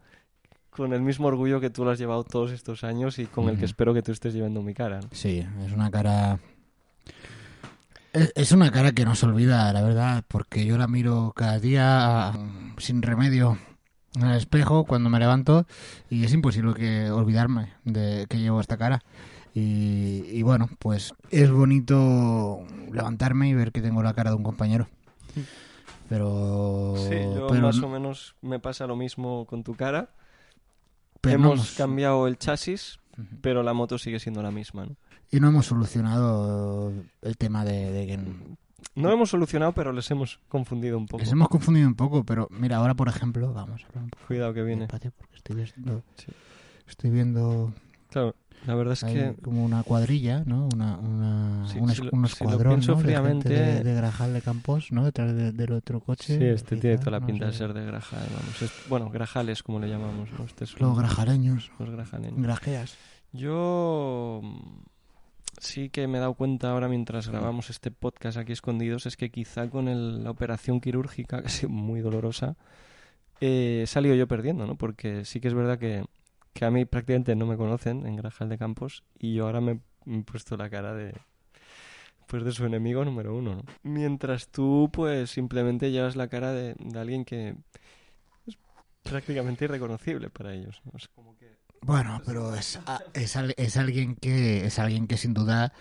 con 0.70 0.92
el 0.92 1.00
mismo 1.02 1.28
orgullo 1.28 1.60
que 1.60 1.70
tú 1.70 1.84
lo 1.84 1.90
has 1.92 1.98
llevado 1.98 2.24
todos 2.24 2.50
estos 2.52 2.82
años 2.84 3.18
y 3.18 3.26
con 3.26 3.48
el 3.48 3.58
que 3.58 3.64
espero 3.64 3.94
que 3.94 4.02
tú 4.02 4.10
estés 4.12 4.34
llevando 4.34 4.60
mi 4.62 4.74
cara. 4.74 5.00
¿no? 5.00 5.08
Sí, 5.12 5.46
es 5.64 5.72
una 5.72 5.90
cara. 5.90 6.38
Es, 8.12 8.52
una 8.52 8.70
cara 8.70 8.92
que 8.92 9.04
no 9.04 9.14
se 9.14 9.26
olvida, 9.26 9.72
la 9.72 9.82
verdad, 9.82 10.24
porque 10.28 10.64
yo 10.64 10.78
la 10.78 10.88
miro 10.88 11.32
cada 11.36 11.58
día 11.58 12.32
mm, 12.32 12.78
sin 12.78 13.02
remedio 13.02 13.58
en 14.14 14.26
el 14.26 14.36
espejo 14.36 14.84
cuando 14.84 15.10
me 15.10 15.18
levanto 15.18 15.66
y 16.08 16.24
es 16.24 16.32
imposible 16.32 16.74
que 16.74 17.10
olvidarme 17.10 17.74
de 17.84 18.26
que 18.28 18.38
llevo 18.38 18.60
esta 18.60 18.78
cara. 18.78 19.02
Y, 19.54 20.24
y 20.26 20.42
bueno, 20.42 20.68
pues 20.78 21.14
es 21.30 21.50
bonito 21.50 22.60
levantarme 22.92 23.48
y 23.48 23.54
ver 23.54 23.72
que 23.72 23.82
tengo 23.82 24.02
la 24.02 24.14
cara 24.14 24.30
de 24.30 24.36
un 24.36 24.42
compañero. 24.42 24.88
Pero, 26.08 26.94
Sí, 26.96 27.14
yo 27.14 27.46
pero, 27.48 27.62
más 27.62 27.78
o 27.82 27.88
menos 27.88 28.34
me 28.40 28.58
pasa 28.58 28.86
lo 28.86 28.96
mismo 28.96 29.44
con 29.46 29.62
tu 29.62 29.74
cara. 29.74 30.10
pero 31.20 31.38
no 31.38 31.52
Hemos 31.52 31.72
cambiado 31.72 32.26
el 32.26 32.38
chasis, 32.38 32.98
pero 33.42 33.62
la 33.62 33.74
moto 33.74 33.98
sigue 33.98 34.18
siendo 34.18 34.42
la 34.42 34.50
misma. 34.50 34.86
¿no? 34.86 34.96
Y 35.30 35.40
no 35.40 35.48
hemos 35.48 35.66
solucionado 35.66 36.92
el 37.22 37.36
tema 37.36 37.64
de, 37.64 37.90
de 37.92 38.06
que 38.06 38.18
No 38.94 39.12
hemos 39.12 39.30
solucionado, 39.30 39.72
pero 39.72 39.92
les 39.92 40.10
hemos 40.10 40.40
confundido 40.48 40.96
un 40.98 41.06
poco. 41.06 41.20
Les 41.22 41.30
hemos 41.32 41.48
confundido 41.48 41.86
un 41.88 41.94
poco, 41.94 42.24
pero 42.24 42.48
mira, 42.50 42.76
ahora 42.78 42.94
por 42.94 43.08
ejemplo, 43.08 43.52
vamos 43.52 43.82
a 43.84 43.86
hablar 43.88 44.04
un 44.04 44.10
poco 44.10 44.26
Cuidado 44.26 44.54
que 44.54 44.62
viene. 44.62 44.86
porque 44.88 45.10
estoy 45.34 45.56
viendo, 45.56 46.02
Sí. 46.16 46.26
estoy 46.86 47.10
viendo 47.10 47.72
Claro, 48.10 48.34
la 48.66 48.74
verdad 48.74 48.94
es 48.94 49.04
que 49.04 49.36
como 49.42 49.62
una 49.64 49.82
cuadrilla, 49.82 50.42
¿no? 50.46 50.68
Una, 50.72 50.96
una, 50.96 51.68
Sí, 51.68 51.78
un, 51.78 51.90
si 51.90 52.02
lo- 52.02 52.10
un 52.12 52.24
escuadrón, 52.24 52.80
fríamente- 52.82 53.48
de, 53.50 53.84
de 53.84 53.94
Grajal 53.94 54.32
de 54.32 54.40
Campos, 54.40 54.90
¿no? 54.92 55.04
Detrás 55.04 55.32
de- 55.36 55.52
del 55.52 55.72
otro 55.72 56.00
coche. 56.00 56.38
sí, 56.38 56.44
este 56.44 56.76
tiene 56.76 56.96
quizá, 56.96 57.04
toda 57.04 57.18
la 57.18 57.20
no 57.20 57.26
pinta 57.26 57.46
de 57.46 57.52
ser 57.52 57.74
de 57.74 57.84
Grajal. 57.84 58.26
Vamos. 58.34 58.62
Es- 58.62 58.72
bueno, 58.88 59.10
Grajales, 59.10 59.62
como 59.62 59.78
le 59.78 59.88
llamamos. 59.88 60.30
¿no? 60.36 60.44
Este 60.46 60.64
es 60.64 60.80
Los 60.80 60.96
grajaleños, 60.98 61.70
los 61.78 61.90
grajaleños. 61.90 62.40
grajeas. 62.40 62.96
Yo 63.32 64.40
sí 65.60 65.90
que 65.90 66.06
me 66.06 66.18
he 66.18 66.20
dado 66.20 66.34
cuenta 66.34 66.70
ahora 66.70 66.88
mientras 66.88 67.28
grabamos 67.28 67.70
este 67.70 67.90
podcast 67.90 68.38
aquí 68.38 68.52
escondidos 68.52 69.06
es 69.06 69.16
que 69.16 69.30
quizá 69.30 69.68
con 69.68 69.88
el- 69.88 70.22
la 70.24 70.30
operación 70.30 70.80
quirúrgica, 70.80 71.40
que 71.42 71.46
ha 71.46 71.50
sido 71.50 71.70
muy 71.70 72.00
dolorosa, 72.00 72.56
eh, 73.40 73.80
he 73.84 73.86
salido 73.86 74.14
yo 74.14 74.26
perdiendo, 74.26 74.66
¿no? 74.66 74.76
Porque 74.76 75.24
sí 75.24 75.40
que 75.40 75.48
es 75.48 75.54
verdad 75.54 75.78
que, 75.78 76.04
que 76.52 76.64
a 76.64 76.70
mí 76.70 76.84
prácticamente 76.84 77.36
no 77.36 77.46
me 77.46 77.56
conocen 77.56 78.06
en 78.06 78.16
Grajal 78.16 78.48
de 78.48 78.58
Campos 78.58 79.04
y 79.18 79.34
yo 79.34 79.46
ahora 79.46 79.60
me, 79.60 79.80
me 80.04 80.18
he 80.18 80.22
puesto 80.22 80.56
la 80.56 80.68
cara 80.70 80.94
de 80.94 81.14
pues 82.26 82.44
de 82.44 82.52
su 82.52 82.66
enemigo 82.66 83.04
número 83.06 83.34
uno, 83.34 83.54
¿no? 83.54 83.62
Mientras 83.82 84.48
tú 84.48 84.90
pues 84.92 85.30
simplemente 85.30 85.90
llevas 85.90 86.14
la 86.14 86.28
cara 86.28 86.52
de, 86.52 86.74
de 86.78 86.98
alguien 86.98 87.24
que 87.24 87.54
es 88.46 88.58
prácticamente 89.02 89.64
irreconocible 89.64 90.28
para 90.28 90.52
ellos, 90.52 90.82
¿no? 90.84 90.92
Es 90.98 91.08
como 91.08 91.34
que 91.36 91.56
Bueno, 91.80 92.20
pero 92.26 92.54
es, 92.54 92.78
es, 93.14 93.36
es 93.56 93.76
alguien 93.76 94.16
que 94.16 94.66
es 94.66 94.78
alguien 94.78 95.06
que 95.06 95.16
sin 95.16 95.32
duda 95.34 95.72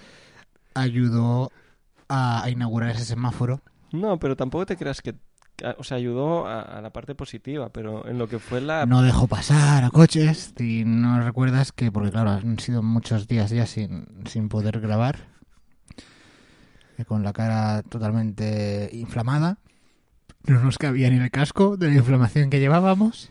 ayudó 0.74 1.52
a, 2.08 2.44
a 2.44 2.50
inaugurar 2.50 2.92
ese 2.92 3.06
semáforo. 3.06 3.62
No, 3.92 4.20
pero 4.20 4.36
tampoco 4.36 4.66
te 4.66 4.78
creas 4.78 5.02
que, 5.02 5.16
que- 5.56 5.66
o 5.78 5.84
sea, 5.84 5.98
ayudó 5.98 6.46
a, 6.48 6.62
a 6.62 6.82
la 6.82 6.92
parte 6.92 7.16
positiva, 7.16 7.70
pero 7.70 8.08
en 8.08 8.18
lo 8.18 8.28
que 8.28 8.40
fue 8.40 8.62
la... 8.62 8.86
no 8.86 9.02
dejó 9.02 9.28
pasar 9.28 9.84
a 9.84 9.90
coches 9.90 10.54
y 10.60 10.84
no 10.86 11.20
recuerdas 11.22 11.72
que 11.72 11.92
porque 11.92 12.12
claro 12.12 12.32
han 12.32 12.60
sido 12.60 12.84
muchos 12.84 13.28
días 13.28 13.50
ya 13.50 13.66
sin, 13.66 14.08
sin 14.28 14.50
poder 14.50 14.80
grabar 14.80 15.18
y 16.98 17.04
con 17.04 17.24
la 17.24 17.34
cara 17.34 17.84
totalmente 17.84 18.90
inflamada 18.94 19.58
no 20.46 20.60
nos 20.64 20.78
cabía 20.78 21.10
ni 21.10 21.18
el 21.18 21.32
casco 21.32 21.78
de 21.78 21.88
la 21.90 21.96
inflamación 21.96 22.50
que 22.50 22.60
llevábamos 22.60 23.30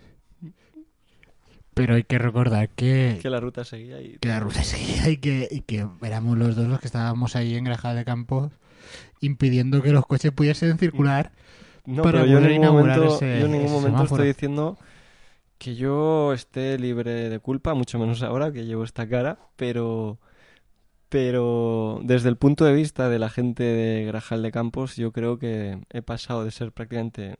pero 1.76 1.94
hay 1.94 2.04
que 2.04 2.18
recordar 2.18 2.70
que, 2.70 3.18
que 3.20 3.28
la 3.30 3.38
ruta 3.38 3.62
seguía 3.64 4.00
y... 4.00 4.16
que 4.18 4.28
la 4.28 4.40
ruta 4.40 4.62
seguía 4.64 5.10
y 5.10 5.18
que, 5.18 5.46
y 5.50 5.60
que 5.60 5.86
éramos 6.02 6.38
los 6.38 6.56
dos 6.56 6.66
los 6.68 6.80
que 6.80 6.86
estábamos 6.86 7.36
ahí 7.36 7.54
en 7.54 7.64
Grajal 7.64 7.94
de 7.96 8.04
Campos 8.06 8.50
impidiendo 9.20 9.82
que 9.82 9.92
los 9.92 10.06
coches 10.06 10.32
pudiesen 10.32 10.78
circular 10.78 11.32
No, 11.84 12.02
para 12.02 12.20
pero 12.22 12.32
yo 12.32 12.38
en 12.38 12.44
ningún 12.44 12.56
inaugurar 12.56 12.96
momento, 12.98 13.16
ese- 13.16 13.40
yo 13.40 13.46
en 13.46 13.52
ningún 13.52 13.72
momento 13.72 13.96
semáforo. 13.98 14.22
estoy 14.22 14.26
diciendo 14.28 14.78
que 15.58 15.74
yo 15.76 16.32
esté 16.32 16.78
libre 16.78 17.28
de 17.28 17.38
culpa, 17.40 17.74
mucho 17.74 17.98
menos 17.98 18.22
ahora 18.22 18.52
que 18.52 18.64
llevo 18.64 18.84
esta 18.84 19.06
cara, 19.08 19.38
pero... 19.56 20.18
Pero 21.08 22.00
desde 22.02 22.28
el 22.28 22.36
punto 22.36 22.64
de 22.64 22.74
vista 22.74 23.08
de 23.08 23.20
la 23.20 23.30
gente 23.30 23.62
de 23.62 24.04
Grajal 24.06 24.42
de 24.42 24.50
Campos, 24.50 24.96
yo 24.96 25.12
creo 25.12 25.38
que 25.38 25.78
he 25.90 26.02
pasado 26.02 26.44
de 26.44 26.50
ser 26.50 26.72
prácticamente 26.72 27.36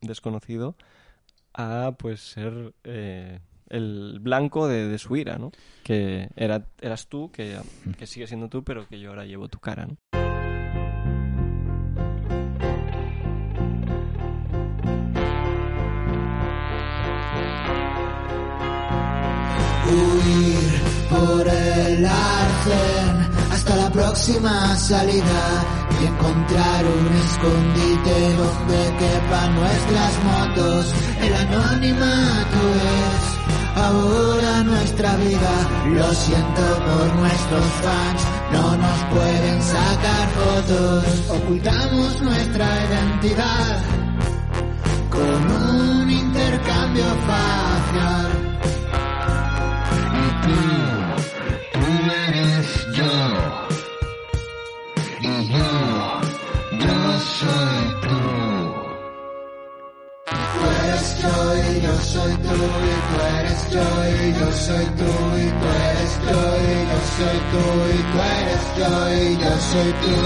desconocido 0.00 0.76
a 1.52 1.94
pues 1.98 2.20
ser 2.20 2.72
eh, 2.84 3.40
el 3.68 4.18
blanco 4.20 4.68
de, 4.68 4.88
de 4.88 4.98
su 4.98 5.16
ira, 5.16 5.38
¿no? 5.38 5.52
Que 5.82 6.28
era, 6.36 6.66
eras 6.80 7.08
tú, 7.08 7.30
que, 7.30 7.58
que 7.98 8.06
sigue 8.06 8.26
siendo 8.26 8.48
tú, 8.48 8.62
pero 8.64 8.86
que 8.88 8.98
yo 8.98 9.10
ahora 9.10 9.24
llevo 9.24 9.48
tu 9.48 9.58
cara, 9.58 9.86
¿no? 9.86 9.96
Huir 19.88 20.82
por 21.08 21.48
el 21.48 22.04
arcén 22.04 23.16
hasta 23.52 23.76
la 23.76 23.90
próxima 23.92 24.76
salida 24.76 25.64
y 26.00 26.06
encontrar 26.06 26.84
un 26.84 27.06
escondite 27.14 28.34
donde 28.36 28.96
quepan 28.98 29.54
nuestras 29.54 30.24
motos. 30.24 30.94
El 31.22 31.34
anonimato 31.34 32.58
es 32.74 33.35
ahora 33.76 34.62
nuestra 34.64 35.16
vida. 35.16 35.52
Lo 35.94 36.12
siento 36.14 36.62
por 36.86 37.14
nuestros 37.16 37.66
fans, 37.84 38.22
no 38.52 38.76
nos 38.76 38.98
pueden 39.14 39.62
sacar 39.62 40.28
fotos. 40.30 41.30
Ocultamos 41.30 42.22
nuestra 42.22 42.66
identidad 42.88 43.82
con 45.10 45.52
un 45.52 46.10
intercambio 46.10 47.04
facial. 47.26 48.46
Yo 61.96 62.02
soy 62.02 62.32
tú 62.36 62.40
y 62.40 62.46
tú 62.46 63.16
eres 63.38 63.70
yo 63.70 63.80
y 63.80 64.32
yo 64.38 64.52
soy 64.52 64.84
tú 64.84 65.04
y 65.04 65.48
tú 65.48 65.66
eres 65.88 66.12
yo 66.26 66.40
y 66.60 66.76
yo 66.90 67.00
soy 67.16 67.38
tú 67.52 67.62
y 67.88 68.00
tú 68.12 68.18
eres 68.36 68.64
yo 68.76 68.90
y 69.14 69.36
yo 69.40 69.52
soy 69.60 69.92
tú. 70.02 70.16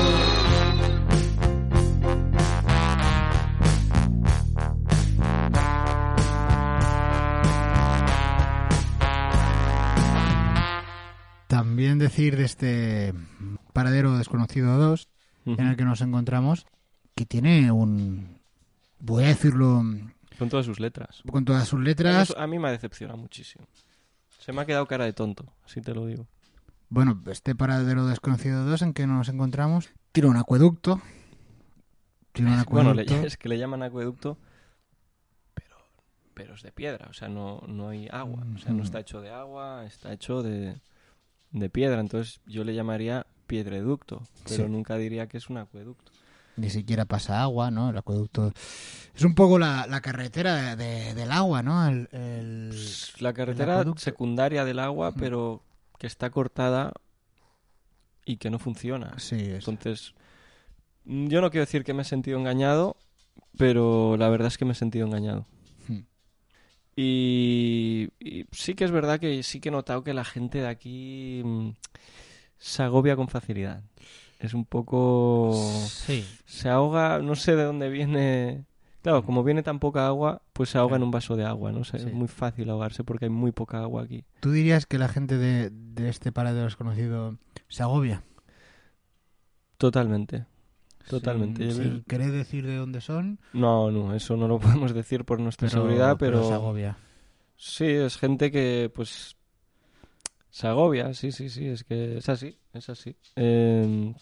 También 11.46 11.98
decir 11.98 12.36
de 12.36 12.44
este 12.44 13.14
paradero 13.72 14.18
desconocido 14.18 14.76
2 14.76 15.08
en 15.46 15.66
el 15.66 15.76
que 15.76 15.84
nos 15.84 16.00
encontramos 16.00 16.66
que 17.14 17.26
tiene 17.26 17.70
un 17.70 18.40
voy 18.98 19.24
a 19.24 19.28
decirlo 19.28 19.84
Con 20.40 20.48
todas 20.48 20.66
sus 20.66 20.80
letras. 20.80 21.22
con 21.30 21.44
todas 21.44 21.68
sus 21.68 21.78
letras 21.80 22.34
a 22.36 22.46
mí 22.48 22.58
me 22.58 22.66
ha 22.68 22.72
decepcionado 22.72 23.16
muchísimo. 23.18 23.66
Se 24.40 24.52
me 24.52 24.62
ha 24.62 24.66
quedado 24.66 24.86
cara 24.86 25.04
de 25.04 25.12
tonto, 25.12 25.44
así 25.64 25.80
te 25.80 25.94
lo 25.94 26.06
digo. 26.06 26.26
Bueno, 26.88 27.22
este 27.26 27.54
paradero 27.54 28.06
desconocido 28.06 28.64
2 28.64 28.82
en 28.82 28.92
que 28.94 29.06
nos 29.06 29.28
encontramos 29.28 29.90
tiene 30.10 30.28
un 30.30 30.36
acueducto. 30.36 30.94
Un 32.38 32.44
Bueno, 32.46 32.60
acueducto. 32.60 32.94
le- 33.20 33.26
es 33.26 33.36
que 33.36 33.48
le 33.48 33.58
llaman 33.58 33.82
acueducto, 33.84 34.38
pero, 35.54 35.76
pero 36.34 36.54
es 36.54 36.62
de 36.62 36.72
piedra, 36.72 37.06
o 37.10 37.12
sea, 37.12 37.28
no, 37.28 37.60
no 37.68 37.90
hay 37.90 38.08
agua. 38.10 38.44
O 38.54 38.58
sea, 38.58 38.72
no 38.72 38.82
está 38.82 39.00
hecho 39.00 39.20
de 39.20 39.30
agua, 39.30 39.84
está 39.84 40.12
hecho 40.12 40.42
de, 40.42 40.80
de 41.52 41.70
piedra. 41.70 42.00
Entonces 42.00 42.40
yo 42.46 42.64
le 42.64 42.74
llamaría 42.74 43.26
piedreducto, 43.46 44.22
pero 44.48 44.64
Sí. 44.64 44.70
nunca 44.70 44.96
diría 44.96 45.26
que 45.28 45.36
es 45.38 45.50
un 45.50 45.58
acueducto. 45.58 46.10
Ni 46.60 46.70
siquiera 46.70 47.04
pasa 47.06 47.42
agua, 47.42 47.70
¿no? 47.70 47.90
El 47.90 47.96
acueducto 47.98 48.52
es 49.14 49.24
un 49.24 49.34
poco 49.34 49.58
la, 49.58 49.86
la 49.86 50.00
carretera 50.00 50.76
de- 50.76 50.84
de- 50.84 51.14
del 51.14 51.32
agua, 51.32 51.62
¿no? 51.62 51.88
El, 51.88 52.08
el- 52.12 52.74
La 53.20 53.32
carretera 53.32 53.82
secundaria 53.96 54.64
del 54.64 54.78
agua, 54.78 55.12
pero 55.12 55.62
que 55.98 56.06
está 56.06 56.30
cortada 56.30 56.92
y 58.24 58.36
que 58.36 58.50
no 58.50 58.58
funciona. 58.58 59.18
Sí, 59.18 59.36
es- 59.36 59.66
Entonces, 59.68 60.14
mm, 61.04 61.28
yo 61.28 61.40
no 61.40 61.50
quiero 61.50 61.64
decir 61.66 61.82
que 61.84 61.94
me 61.94 62.02
he 62.02 62.04
sentido 62.04 62.38
engañado, 62.38 62.96
pero 63.58 64.16
la 64.16 64.28
verdad 64.28 64.48
es 64.48 64.58
que 64.58 64.64
me 64.64 64.72
he 64.72 64.76
sentido 64.76 65.06
engañado. 65.06 65.46
Hmm. 65.88 66.00
Y, 66.96 68.10
y 68.20 68.44
sí 68.52 68.74
que 68.74 68.84
es 68.84 68.90
verdad 68.90 69.18
que 69.18 69.42
sí 69.42 69.60
que 69.60 69.70
he 69.70 69.72
notado 69.72 70.04
que 70.04 70.12
la 70.14 70.24
gente 70.24 70.58
de 70.58 70.68
aquí 70.68 71.42
mm, 71.44 71.70
se 72.58 72.82
agobia 72.82 73.16
con 73.16 73.28
facilidad. 73.28 73.82
Es 74.40 74.54
un 74.54 74.64
poco... 74.64 75.52
Sí. 75.86 76.26
Se 76.46 76.70
ahoga, 76.70 77.18
no 77.20 77.34
sé 77.34 77.54
de 77.56 77.64
dónde 77.64 77.90
viene... 77.90 78.64
Claro, 79.02 79.22
como 79.24 79.44
viene 79.44 79.62
tan 79.62 79.78
poca 79.78 80.06
agua, 80.06 80.42
pues 80.52 80.70
se 80.70 80.78
ahoga 80.78 80.96
en 80.96 81.02
un 81.02 81.10
vaso 81.10 81.36
de 81.36 81.44
agua, 81.44 81.72
¿no? 81.72 81.80
O 81.80 81.84
sea, 81.84 82.00
Sí. 82.00 82.06
Es 82.06 82.12
muy 82.12 82.28
fácil 82.28 82.68
ahogarse 82.70 83.04
porque 83.04 83.26
hay 83.26 83.30
muy 83.30 83.52
poca 83.52 83.80
agua 83.80 84.02
aquí. 84.02 84.24
¿Tú 84.40 84.50
dirías 84.50 84.86
que 84.86 84.98
la 84.98 85.08
gente 85.08 85.38
de, 85.38 85.70
de 85.70 86.08
este 86.08 86.32
paradero 86.32 86.64
desconocido 86.64 87.38
se 87.68 87.82
agobia? 87.82 88.22
Totalmente. 89.78 90.46
Totalmente. 91.08 91.70
Sin, 91.72 91.82
sin 91.82 92.02
querer 92.04 92.30
decir 92.30 92.66
de 92.66 92.76
dónde 92.76 93.00
son, 93.00 93.40
No, 93.52 93.90
no, 93.90 94.14
eso 94.14 94.36
no 94.36 94.48
lo 94.48 94.58
podemos 94.60 94.92
decir 94.94 95.24
por 95.24 95.40
nuestra 95.40 95.68
pero, 95.68 95.82
seguridad, 95.82 96.16
pero... 96.18 96.46
se 96.46 96.54
agobia. 96.54 96.96
Sí, 97.56 97.86
es 97.86 98.16
gente 98.16 98.50
que 98.50 98.90
pues 98.94 99.36
se 100.50 100.66
agobia, 100.66 101.14
sí, 101.14 101.32
sí, 101.32 101.48
sí, 101.48 101.66
es 101.68 101.84
que 101.84 102.18
es 102.18 102.28
así, 102.28 102.56
es 102.72 102.88
así. 102.88 103.14
Eh, 103.36 104.12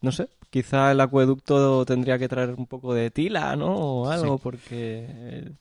no 0.00 0.10
sé, 0.12 0.28
quizá 0.50 0.90
el 0.92 1.00
acueducto 1.00 1.84
tendría 1.84 2.18
que 2.18 2.28
traer 2.28 2.50
un 2.56 2.66
poco 2.66 2.92
de 2.94 3.10
tila, 3.10 3.54
¿no? 3.56 3.74
O 3.76 4.10
algo, 4.10 4.36
Sí. 4.36 4.42
porque 4.42 5.06
eh, 5.08 5.52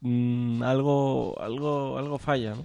mm, 0.00 0.62
algo, 0.62 1.40
algo, 1.40 1.96
algo 1.98 2.18
falla, 2.18 2.54
¿no? 2.54 2.64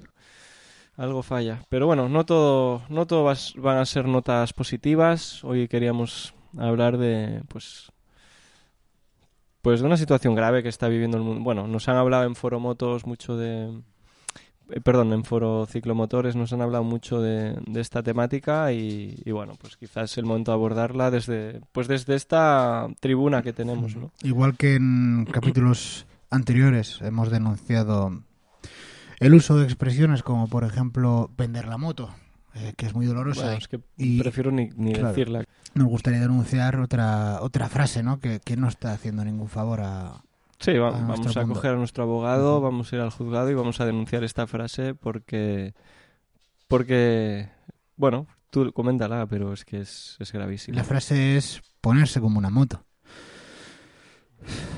Algo 0.98 1.24
falla. 1.24 1.64
Pero 1.70 1.86
bueno, 1.88 2.10
no 2.10 2.26
todo, 2.26 2.82
no 2.90 3.06
todo 3.08 3.24
vas- 3.24 3.54
van 3.56 3.78
a 3.78 3.86
ser 3.86 4.06
notas 4.08 4.54
positivas. 4.54 5.44
Hoy 5.44 5.68
queríamos 5.68 6.34
hablar 6.58 6.98
de, 6.98 7.42
pues, 7.48 7.92
pues 9.62 9.80
de 9.80 9.86
una 9.86 9.98
situación 9.98 10.36
grave 10.36 10.64
que 10.64 10.70
está 10.70 10.88
viviendo 10.88 11.18
el 11.18 11.24
mundo. 11.24 11.44
Bueno, 11.44 11.68
nos 11.68 11.88
han 11.88 11.98
hablado 11.98 12.24
en 12.26 12.36
Foro 12.36 12.60
Motos 12.60 13.06
mucho 13.06 13.38
de... 13.38 13.82
eh, 14.72 14.82
Perdón, 14.82 15.13
en 15.13 15.24
Foro 15.24 15.66
Ciclomotores 15.66 16.36
nos 16.36 16.51
han 16.54 16.62
hablado 16.62 16.84
mucho 16.84 17.22
de, 17.22 17.56
de 17.68 17.82
esta 17.82 18.01
temática 18.04 18.72
y, 18.74 19.22
y 19.25 19.32
bueno, 19.32 19.54
pues 19.60 19.78
quizás 19.78 20.12
es 20.12 20.18
el 20.18 20.25
momento 20.25 20.51
de 20.51 20.56
abordarla 20.56 21.12
desde, 21.12 21.62
pues 21.72 21.88
desde 21.88 22.16
esta 22.16 22.88
tribuna 23.00 23.42
que 23.42 23.54
tenemos, 23.54 23.96
¿no? 23.96 24.12
Igual 24.24 24.58
que 24.58 24.75
en 24.75 25.28
capítulos 25.32 26.06
anteriores 26.30 27.00
hemos 27.01 27.30
denunciado 27.30 28.22
el 29.20 29.34
uso 29.34 29.58
de 29.58 29.66
expresiones 29.66 30.24
como, 30.24 30.48
por 30.48 30.63
ejemplo, 30.63 31.30
vender 31.38 31.68
la 31.68 31.78
moto, 31.78 32.10
eh, 32.56 32.74
que 32.75 32.86
es 32.88 32.96
muy 32.96 33.06
dolorosa. 33.06 33.44
Bueno, 33.44 33.58
es 33.58 33.68
que 33.68 33.80
y- 33.98 34.20
prefiero 34.20 34.51
ni, 34.51 34.70
ni 34.75 34.94
claro. 34.94 35.10
decirla. 35.10 35.44
Nos 35.74 35.88
gustaría 35.88 36.20
denunciar 36.20 36.80
otra 36.80 37.40
otra 37.42 37.70
frase, 37.70 38.04
¿no? 38.04 38.20
Que, 38.20 38.40
que 38.44 38.58
no 38.58 38.68
está 38.68 38.94
haciendo 38.94 39.24
ningún 39.24 39.48
favor 39.48 39.82
a... 39.82 40.24
Sí, 40.62 40.74
va- 40.77 40.89
a 40.89 41.01
nuestro 41.01 41.34
vamos 41.34 41.38
a 41.38 41.46
coger 41.46 41.72
a 41.72 41.75
nuestro 41.75 42.03
abogado, 42.03 42.62
vamos 42.62 42.91
a 42.91 42.96
ir 42.96 43.01
al 43.01 43.10
juzgado 43.12 43.50
y 43.50 43.53
vamos 43.53 43.82
a 43.82 43.86
denunciar 43.86 44.24
esta 44.24 44.48
frase 44.48 44.94
porque, 44.96 45.74
porque, 46.68 47.50
bueno, 47.98 48.27
tú 48.50 48.72
coméntala, 48.72 49.25
pero 49.27 49.53
es 49.53 49.65
que 49.65 49.82
es, 49.82 50.15
es 50.20 50.32
gravísima. 50.32 50.77
La 50.77 50.84
frase 50.84 51.36
es 51.38 51.62
ponerse 51.82 52.22
como 52.22 52.38
una 52.38 52.50
moto. 52.50 52.84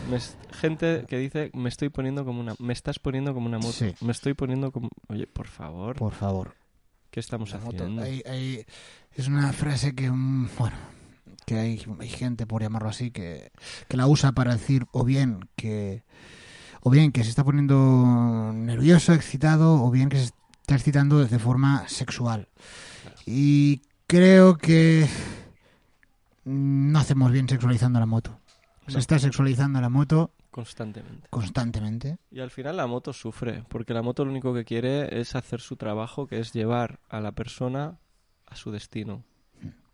Me 0.09 0.19
gente 0.57 1.05
que 1.07 1.17
dice, 1.17 1.49
me 1.53 1.69
estoy 1.69 1.89
poniendo 1.89 2.25
como 2.25 2.41
una, 2.41 2.53
me 2.59 2.73
estás 2.73 2.99
poniendo 2.99 3.33
como 3.33 3.45
una 3.47 3.57
moto, 3.59 3.71
Sí. 3.71 3.93
me 4.01 4.11
estoy 4.11 4.33
poniendo 4.33 4.71
como, 4.71 4.89
oye, 5.07 5.25
por 5.27 5.47
favor, 5.47 5.95
Por 5.95 6.13
favor. 6.13 6.55
¿qué 7.09 7.19
estamos 7.19 7.51
La 7.51 7.59
moto. 7.59 7.83
haciendo? 7.83 8.01
Hay- 8.03 8.21
hay- 8.25 8.65
es 9.15 9.27
una 9.27 9.53
frase 9.53 9.95
que, 9.95 10.09
mm, 10.11 10.49
bueno, 10.57 10.75
que 11.45 11.57
hay, 11.59 11.83
hay 11.99 12.09
gente, 12.09 12.45
por 12.47 12.61
llamarlo 12.61 12.89
así, 12.89 13.11
que, 13.11 13.51
que 13.87 13.97
la 13.97 14.07
usa 14.07 14.31
para 14.31 14.53
decir 14.53 14.85
o 14.91 15.03
bien 15.03 15.47
que 15.55 16.03
o 16.81 16.89
bien 16.89 17.11
que 17.13 17.23
se 17.23 17.29
está 17.29 17.43
poniendo 17.45 18.51
nervioso, 18.53 19.13
excitado, 19.13 19.81
o 19.83 19.89
bien 19.89 20.09
que 20.09 20.17
se 20.17 20.31
está 20.61 20.75
excitando 20.75 21.23
de 21.25 21.39
forma 21.39 21.87
sexual. 21.87 22.49
Y 23.25 23.81
creo 24.05 24.57
que 24.57 25.07
no 26.45 26.99
hacemos 26.99 27.31
bien 27.31 27.47
sexualizando 27.47 27.99
la 27.99 28.05
moto. 28.05 28.37
Se 28.87 28.93
No. 28.93 28.99
está 28.99 29.17
sexualizando 29.17 29.79
la 29.79 29.87
moto 29.89 30.31
Constantemente. 30.51 31.27
constantemente. 31.29 32.17
Y 32.29 32.41
al 32.41 32.51
final 32.51 32.75
la 32.77 32.85
moto 32.85 33.13
sufre, 33.13 33.63
porque 33.69 33.93
la 33.93 34.01
moto 34.01 34.25
lo 34.25 34.31
único 34.31 34.53
que 34.53 34.65
quiere 34.65 35.21
es 35.21 35.35
hacer 35.35 35.61
su 35.61 35.77
trabajo, 35.77 36.27
que 36.27 36.39
es 36.39 36.51
llevar 36.51 36.99
a 37.09 37.21
la 37.21 37.31
persona 37.31 37.97
a 38.45 38.55
su 38.57 38.71
destino. 38.71 39.23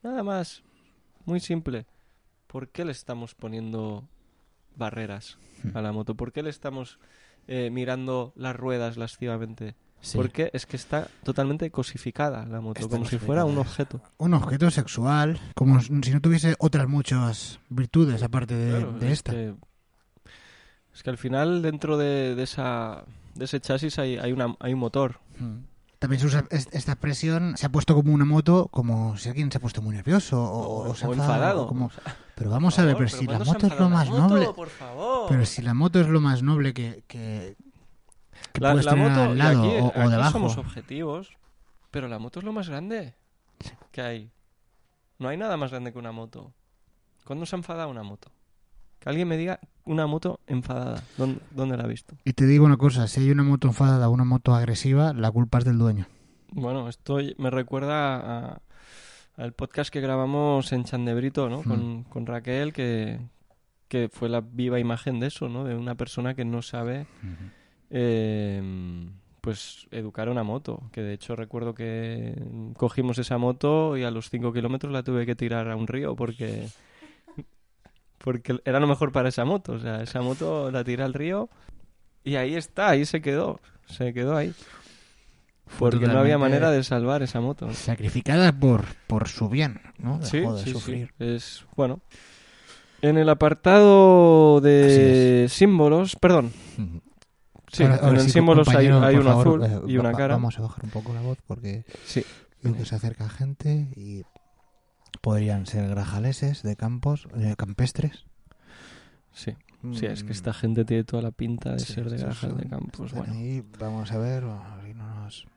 Nada 0.01 0.23
más, 0.23 0.63
muy 1.29 1.39
simple. 1.39 1.85
¿Por 2.47 2.69
qué 2.69 2.83
le 2.83 2.91
estamos 2.91 3.35
poniendo 3.35 4.07
barreras 4.75 5.37
a 5.73 5.81
la 5.81 5.91
moto? 5.91 6.15
¿Por 6.15 6.31
qué 6.31 6.43
le 6.43 6.49
estamos 6.49 6.99
eh, 7.47 7.69
mirando 7.69 8.33
las 8.35 8.55
ruedas 8.55 8.97
lascivamente? 8.97 9.75
Sí. 10.01 10.17
Porque 10.17 10.49
es 10.53 10.65
que 10.65 10.77
está 10.77 11.07
totalmente 11.23 11.69
cosificada 11.71 12.45
la 12.45 12.61
moto, 12.61 12.79
Está 12.79 12.95
como 12.95 13.05
si 13.05 13.17
fuera 13.17 13.43
un 13.43 13.57
objeto. 13.57 14.01
Un 14.17 14.33
objeto 14.33 14.71
sexual, 14.71 15.39
como 15.55 15.79
si 15.81 16.11
no 16.11 16.21
tuviese 16.21 16.55
otras 16.59 16.87
muchas 16.87 17.59
virtudes 17.69 18.23
aparte 18.23 18.55
de, 18.55 18.69
Claro, 18.69 18.93
de 18.93 19.07
es 19.07 19.13
esta. 19.13 19.31
Que, 19.33 19.55
es 20.93 21.03
que 21.03 21.09
al 21.09 21.17
final 21.17 21.61
dentro 21.61 21.97
de, 21.97 22.33
de 22.35 22.43
esa 22.43 23.03
de 23.35 23.45
ese 23.45 23.59
chasis 23.59 23.99
hay, 23.99 24.17
hay, 24.17 24.31
una, 24.31 24.55
hay 24.59 24.73
un 24.73 24.79
motor. 24.79 25.19
Mm. 25.39 25.59
También 25.99 26.21
se 26.21 26.27
usa 26.27 26.45
es- 26.49 26.69
esta 26.71 26.93
expresión, 26.93 27.57
se 27.57 27.65
ha 27.65 27.69
puesto 27.71 27.93
como 27.93 28.13
una 28.13 28.23
moto, 28.25 28.69
como 28.71 29.17
si 29.17 29.27
alguien 29.27 29.51
se 29.51 29.57
ha 29.57 29.61
puesto 29.61 29.81
muy 29.81 29.93
nervioso 29.95 30.41
o, 30.41 30.89
o 30.89 30.95
se 30.95 31.05
ha 31.05 31.09
o 31.09 31.13
enfadado, 31.13 31.63
o 31.63 31.67
como- 31.67 31.87
O 31.87 31.91
Pero 32.35 32.49
vamos 32.49 32.79
a 32.79 32.85
ver, 32.85 32.95
pero 32.95 33.09
si 33.09 33.25
la 33.27 33.39
moto 33.39 33.67
es 33.67 33.77
lo 33.77 33.89
más 33.89 34.09
noble, 34.09 34.47
Por 34.53 34.69
favor. 34.69 35.25
pero 35.27 35.45
si 35.45 35.61
la 35.61 35.73
moto 35.73 35.99
es 35.99 36.07
lo 36.07 36.21
más 36.21 36.41
noble 36.41 36.73
que, 36.73 37.03
que- 37.07 37.57
que 38.53 38.61
La, 38.61 38.71
puedes 38.71 38.85
la 38.85 38.91
tener 38.93 39.09
moto, 39.09 39.21
al 39.23 39.37
lado 39.37 39.59
aquí, 39.59 39.67
o, 39.81 39.85
o 39.87 39.87
aquí 40.01 40.09
debajo. 40.11 40.31
somos 40.31 40.57
objetivos, 40.57 41.37
pero 41.91 42.07
la 42.07 42.17
moto 42.17 42.39
es 42.39 42.45
lo 42.45 42.53
más 42.53 42.69
grande 42.69 43.15
que 43.91 44.01
hay. 44.01 44.31
No 45.17 45.27
hay 45.27 45.35
nada 45.35 45.57
más 45.57 45.71
grande 45.71 45.91
que 45.91 45.99
una 45.99 46.13
moto. 46.13 46.53
¿Cuándo 47.25 47.45
se 47.45 47.55
ha 47.55 47.59
enfadado 47.59 47.89
una 47.89 48.03
moto? 48.03 48.31
Que 48.99 49.09
alguien 49.09 49.27
me 49.27 49.37
diga 49.37 49.59
una 49.85 50.07
moto 50.07 50.39
enfadada. 50.47 51.01
¿Dónde, 51.17 51.39
dónde 51.51 51.77
la 51.77 51.83
ha 51.83 51.87
visto? 51.87 52.15
Y 52.25 52.33
te 52.33 52.45
digo 52.45 52.65
una 52.65 52.77
cosa, 52.77 53.07
si 53.07 53.21
hay 53.21 53.31
una 53.31 53.43
moto 53.43 53.67
enfadada 53.67 54.09
o 54.09 54.11
una 54.11 54.25
moto 54.25 54.53
agresiva, 54.53 55.13
la 55.13 55.31
culpa 55.31 55.59
es 55.59 55.65
del 55.65 55.77
dueño. 55.77 56.05
Bueno, 56.51 56.89
esto 56.89 57.17
me 57.37 57.49
recuerda 57.49 58.49
a- 58.55 58.61
al 59.37 59.53
podcast 59.53 59.89
que 59.91 60.01
grabamos 60.01 60.71
en 60.73 60.83
Chandebrito, 60.83 61.49
¿no? 61.49 61.59
Hmm. 61.59 61.63
Con, 61.63 62.03
con 62.03 62.25
Raquel, 62.25 62.73
que, 62.73 63.19
que 63.87 64.09
fue 64.11 64.27
la 64.27 64.41
viva 64.41 64.79
imagen 64.79 65.19
de 65.21 65.27
eso, 65.27 65.47
¿no? 65.47 65.63
De 65.63 65.75
una 65.75 65.95
persona 65.95 66.33
que 66.33 66.43
no 66.43 66.61
sabe, 66.61 67.07
eh, 67.89 68.61
pues, 69.41 69.87
educar 69.91 70.29
una 70.29 70.43
moto. 70.43 70.81
Que 70.91 71.01
de 71.01 71.13
hecho 71.13 71.35
recuerdo 71.35 71.73
que 71.73 72.35
cogimos 72.77 73.17
esa 73.17 73.37
moto 73.37 73.97
y 73.97 74.03
a 74.03 74.11
los 74.11 74.29
5 74.29 74.51
kilómetros 74.53 74.91
la 74.91 75.03
tuve 75.03 75.25
que 75.25 75.35
tirar 75.35 75.69
a 75.69 75.75
un 75.75 75.87
río 75.87 76.15
porque... 76.15 76.67
Porque 78.23 78.59
era 78.65 78.79
lo 78.79 78.87
mejor 78.87 79.11
para 79.11 79.29
esa 79.29 79.45
moto. 79.45 79.73
O 79.73 79.79
sea, 79.79 80.01
esa 80.03 80.21
moto 80.21 80.69
la 80.71 80.83
tiré 80.83 81.03
al 81.03 81.13
río 81.13 81.49
y 82.23 82.35
ahí 82.35 82.55
está, 82.55 82.89
ahí 82.89 83.05
se 83.05 83.21
quedó. 83.21 83.59
Se 83.87 84.13
quedó 84.13 84.35
ahí. 84.35 84.53
Porque 85.77 86.07
no 86.07 86.19
había 86.19 86.37
manera 86.37 86.71
de 86.71 86.83
salvar 86.83 87.21
esa 87.21 87.39
moto. 87.41 87.71
Sacrificada 87.73 88.51
por, 88.51 88.85
por 89.07 89.27
su 89.27 89.49
bien, 89.49 89.81
¿no? 89.99 90.17
Dejó 90.19 90.25
Sí, 90.25 90.39
de 90.39 90.63
sí, 90.63 90.71
sufrir. 90.71 91.07
sí. 91.17 91.25
Es 91.25 91.65
bueno. 91.75 92.01
En 93.01 93.17
el 93.17 93.29
apartado 93.29 94.59
de 94.61 95.45
símbolos, 95.49 96.15
perdón. 96.17 96.51
Sí, 97.71 97.83
Ahora- 97.83 97.95
ahora 98.01 98.21
en 98.21 98.29
símbolos 98.29 98.67
hay, 98.69 98.87
favor, 98.89 99.27
azul 99.29 99.63
eh, 99.63 99.79
y 99.87 99.97
una 99.97 100.11
cara. 100.11 100.33
Vamos 100.35 100.57
a 100.57 100.63
bajar 100.63 100.83
un 100.83 100.89
poco 100.89 101.13
la 101.13 101.21
voz 101.21 101.37
porque 101.45 101.85
Sí, 102.03 102.25
creo 102.61 102.75
que 102.75 102.83
se 102.85 102.95
acerca 102.95 103.29
gente 103.29 103.87
y 103.95 104.23
podrían 105.21 105.65
ser 105.65 105.87
grajaleses 105.89 106.63
de 106.63 106.75
campos, 106.75 107.27
eh, 107.37 107.55
campestres. 107.57 108.25
sí. 109.31 109.55
Sí, 109.93 110.07
es 110.07 110.23
que 110.23 110.29
Mm, 110.29 110.31
esta 110.33 110.53
gente 110.53 110.83
tiene 110.83 111.05
toda 111.05 111.21
la 111.23 111.31
pinta 111.31 111.71
de 111.71 111.79
sí, 111.79 111.93
ser 111.93 112.09
de 112.09 112.17
Grajal 112.17 112.57
de 112.57 112.67
Campos. 112.67 113.13
Bueno, 113.13 113.31
ahí, 113.33 113.63
vamos 113.79 114.11
a 114.11 114.17
ver 114.17 114.43
si 114.85 114.93
no 114.93 115.15
nos... 115.23 115.47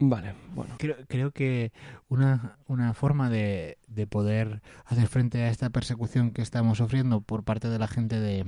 vale, 0.00 0.34
bueno. 0.54 0.74
Creo, 0.78 0.96
creo 1.06 1.30
que 1.30 1.70
una, 2.08 2.56
una 2.66 2.92
forma 2.92 3.30
de, 3.30 3.78
de 3.86 4.08
poder 4.08 4.62
hacer 4.86 5.06
frente 5.06 5.42
a 5.42 5.48
esta 5.48 5.70
persecución 5.70 6.32
que 6.32 6.42
estamos 6.42 6.78
sufriendo 6.78 7.20
por 7.20 7.44
parte 7.44 7.68
de 7.68 7.78
la 7.78 7.86
gente 7.86 8.18
de, 8.18 8.44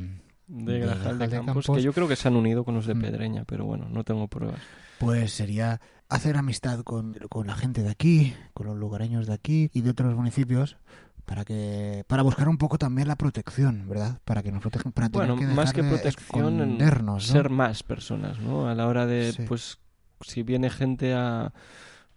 De 0.48 0.72
de 0.72 0.78
Grajal 0.80 1.18
de 1.18 1.18
Grajal 1.18 1.18
de 1.18 1.28
Campos, 1.28 1.66
Campos. 1.66 1.76
que 1.76 1.82
yo 1.84 1.92
creo 1.92 2.08
que 2.08 2.16
se 2.16 2.26
han 2.26 2.34
unido 2.34 2.64
con 2.64 2.74
los 2.74 2.86
de 2.86 2.94
Mm. 2.94 3.00
Pedreña, 3.02 3.44
pero 3.44 3.66
bueno, 3.66 3.88
no 3.88 4.02
tengo 4.02 4.26
pruebas. 4.26 4.60
Pues 5.06 5.32
sería 5.32 5.80
hacer 6.08 6.36
amistad 6.36 6.80
con, 6.82 7.14
con 7.28 7.46
la 7.46 7.54
gente 7.54 7.82
de 7.82 7.90
aquí, 7.90 8.34
con 8.54 8.66
los 8.66 8.76
lugareños 8.76 9.26
de 9.26 9.34
aquí 9.34 9.70
y 9.72 9.80
de 9.80 9.90
otros 9.90 10.14
municipios 10.14 10.76
para 11.24 11.44
que 11.44 12.04
para 12.08 12.22
buscar 12.22 12.48
un 12.48 12.58
poco 12.58 12.78
también 12.78 13.08
la 13.08 13.16
protección, 13.16 13.88
¿verdad? 13.88 14.20
Para 14.24 14.42
que 14.42 14.50
nos 14.52 14.60
protejan, 14.60 14.92
para 14.92 15.08
tener 15.08 15.34
que 15.36 15.46
más 15.46 15.72
que 15.72 15.82
protección, 15.82 16.60
en 16.60 16.78
¿no? 16.78 17.20
ser 17.20 17.48
más 17.48 17.82
personas, 17.82 18.38
¿no? 18.40 18.68
A 18.68 18.74
la 18.74 18.86
hora 18.86 19.06
de, 19.06 19.32
Sí. 19.32 19.42
pues, 19.46 19.78
si 20.20 20.42
viene 20.42 20.68
gente 20.68 21.14
a, 21.14 21.52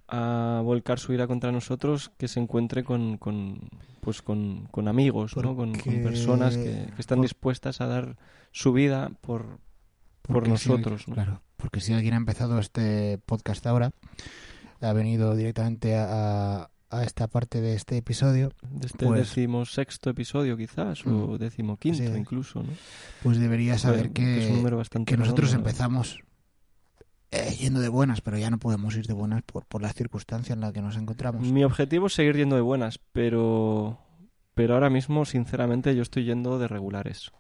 a 0.08 0.62
volcar 0.64 1.00
su 1.00 1.14
ira 1.14 1.28
contra 1.28 1.52
nosotros, 1.52 2.12
que 2.18 2.28
se 2.28 2.40
encuentre 2.40 2.84
con, 2.84 3.18
con 3.18 3.70
pues, 4.02 4.22
con, 4.22 4.68
con 4.72 4.88
amigos, 4.88 5.36
¿no? 5.38 5.56
Con, 5.56 5.74
personas 5.74 6.58
que, 6.58 6.92
que 6.96 7.02
están 7.02 7.18
por- 7.18 7.26
dispuestas 7.26 7.82
a 7.82 7.88
dar 7.88 8.18
su 8.52 8.74
vida 8.74 9.12
por, 9.22 9.60
por 10.22 10.34
Porque 10.34 10.50
nosotros, 10.50 11.08
¿no? 11.08 11.14
Claro, 11.16 11.42
porque 11.66 11.82
si 11.82 11.94
alguien 11.94 12.14
ha 12.14 12.18
empezado 12.18 12.60
este 12.60 13.18
podcast 13.26 13.66
ahora, 13.66 13.90
ha 14.82 14.94
venido 14.94 15.36
directamente 15.36 15.96
a, 15.98 16.70
esta 17.02 17.28
parte 17.28 17.60
de 17.60 17.74
este 17.74 17.98
episodio, 17.98 18.52
De 18.62 18.86
este 18.86 19.08
Pues- 19.08 19.22
decimosexto 19.22 20.12
episodio, 20.12 20.56
quizás, 20.58 21.04
o 21.08 21.10
Mm. 21.10 21.38
decimoquinto, 21.40 21.98
Sí. 22.04 22.06
incluso, 22.16 22.62
¿no? 22.62 22.70
pues 23.24 23.40
debería 23.40 23.80
saber 23.80 24.12
Que 24.12 24.38
es 24.38 24.44
un 24.46 24.50
que, 24.52 24.56
número 24.58 24.78
bastante 24.78 25.12
que 25.12 25.18
nosotros 25.18 25.54
empezamos 25.56 26.20
eh, 27.32 27.56
yendo 27.60 27.80
de 27.80 27.90
buenas, 27.90 28.22
pero 28.22 28.38
ya 28.38 28.52
no 28.52 28.60
podemos 28.60 28.96
ir 28.96 29.08
de 29.08 29.14
buenas 29.14 29.42
por, 29.42 29.66
por 29.66 29.82
las 29.82 29.96
circunstancias 29.96 30.56
en 30.56 30.62
las 30.62 30.72
que 30.72 30.82
nos 30.84 30.96
encontramos. 30.96 31.42
Mi 31.48 31.64
objetivo 31.64 32.06
es 32.08 32.14
seguir 32.14 32.38
yendo 32.38 32.56
de 32.56 32.62
buenas, 32.62 33.00
pero... 33.12 33.98
Pero 34.54 34.76
ahora 34.76 34.90
mismo, 34.92 35.26
sinceramente, 35.26 35.96
yo 35.96 36.04
estoy 36.04 36.24
yendo 36.26 36.60
de 36.60 36.68
regulares. 36.70 37.32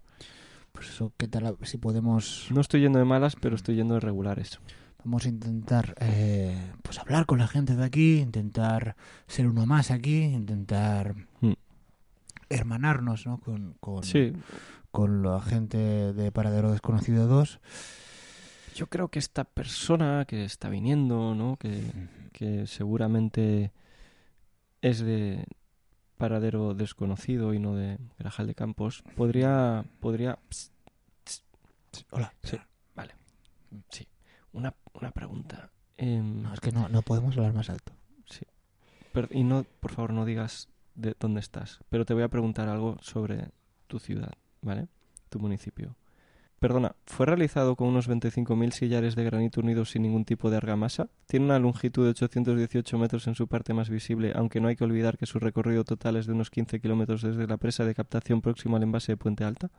Pues 0.75 0.89
eso, 0.89 1.11
¿qué 1.17 1.27
tal 1.27 1.57
si 1.63 1.77
podemos 1.77 2.47
No 2.51 2.61
estoy 2.61 2.81
yendo 2.81 2.99
de 2.99 3.05
malas, 3.05 3.35
pero 3.35 3.55
estoy 3.55 3.75
yendo 3.75 3.93
de 3.95 4.01
regulares. 4.01 4.59
Vamos 5.03 5.25
a 5.25 5.29
intentar 5.29 5.95
eh, 6.01 6.57
pues 6.81 6.99
hablar 6.99 7.25
con 7.25 7.39
la 7.39 7.47
gente 7.47 7.75
de 7.75 7.83
aquí, 7.85 8.19
intentar 8.19 8.95
ser 9.27 9.47
uno 9.47 9.65
más 9.65 9.89
aquí, 9.91 10.23
intentar 10.23 11.15
Mm. 11.41 11.53
hermanarnos 12.49 13.25
¿no? 13.25 13.37
con, 13.39 13.75
con, 13.79 14.03
Sí, 14.03 14.33
con 14.91 15.23
la 15.23 15.41
gente 15.41 15.77
de 15.77 16.31
Paradero 16.31 16.71
Desconocido 16.71 17.27
2. 17.27 17.59
yo 18.75 18.87
creo 18.87 19.07
que 19.09 19.19
esta 19.19 19.43
persona 19.45 20.25
que 20.27 20.43
está 20.43 20.69
viniendo, 20.69 21.33
¿no? 21.35 21.55
Que, 21.57 21.81
que 22.33 22.67
seguramente 22.67 23.71
es 24.81 24.99
de 24.99 25.45
paradero 26.17 26.73
desconocido 26.73 27.53
y 27.53 27.59
no 27.59 27.75
de 27.75 27.97
Grajal 28.17 28.47
de 28.47 28.55
Campos, 28.55 29.03
podría... 29.15 29.85
podría... 29.99 30.39
Hola. 32.11 32.33
Sí, 32.43 32.57
vale. 32.95 33.13
Sí. 33.89 34.07
Una, 34.53 34.73
una 34.93 35.11
pregunta. 35.11 35.69
Em, 35.97 36.41
No, 36.41 36.53
es 36.53 36.59
que 36.59 36.71
no, 36.71 36.89
no 36.89 37.01
podemos 37.01 37.35
hablar 37.37 37.53
más 37.53 37.69
alto. 37.69 37.93
per- 39.13 39.29
y 39.31 39.43
no, 39.43 39.63
por 39.79 39.91
favor, 39.91 40.11
no 40.13 40.25
digas 40.25 40.67
de 40.95 41.15
dónde 41.19 41.39
estás, 41.39 41.79
pero 41.89 42.05
te 42.05 42.13
voy 42.13 42.23
a 42.23 42.27
preguntar 42.29 42.67
algo 42.67 42.97
sobre 43.01 43.49
tu 43.87 43.99
ciudad, 43.99 44.33
¿vale? 44.61 44.87
Tu 45.29 45.39
municipio. 45.39 45.95
Perdona, 46.59 46.95
¿fue 47.05 47.25
realizado 47.25 47.75
con 47.75 47.89
unos 47.89 48.09
25.000 48.09 48.71
sillares 48.71 49.15
de 49.15 49.23
granito 49.23 49.59
unidos 49.61 49.91
sin 49.91 50.03
ningún 50.03 50.25
tipo 50.25 50.49
de 50.49 50.57
argamasa? 50.57 51.09
Tiene 51.27 51.45
una 51.45 51.59
longitud 51.59 52.03
de 52.05 52.11
818 52.11 52.97
metros 52.97 53.27
en 53.27 53.35
su 53.35 53.47
parte 53.47 53.73
más 53.73 53.89
visible, 53.89 54.31
aunque 54.35 54.61
no 54.61 54.69
hay 54.69 54.75
que 54.75 54.83
olvidar 54.83 55.17
que 55.17 55.25
su 55.25 55.39
recorrido 55.39 55.83
total 55.83 56.15
es 56.15 56.25
de 56.27 56.33
unos 56.33 56.49
15 56.49 56.79
kilómetros 56.79 57.21
desde 57.21 57.45
la 57.45 57.57
presa 57.57 57.83
de 57.83 57.93
captación 57.93 58.41
próxima 58.41 58.77
al 58.77 58.83
envase 58.83 59.11
de 59.11 59.17
Puente 59.17 59.43
Alta. 59.43 59.69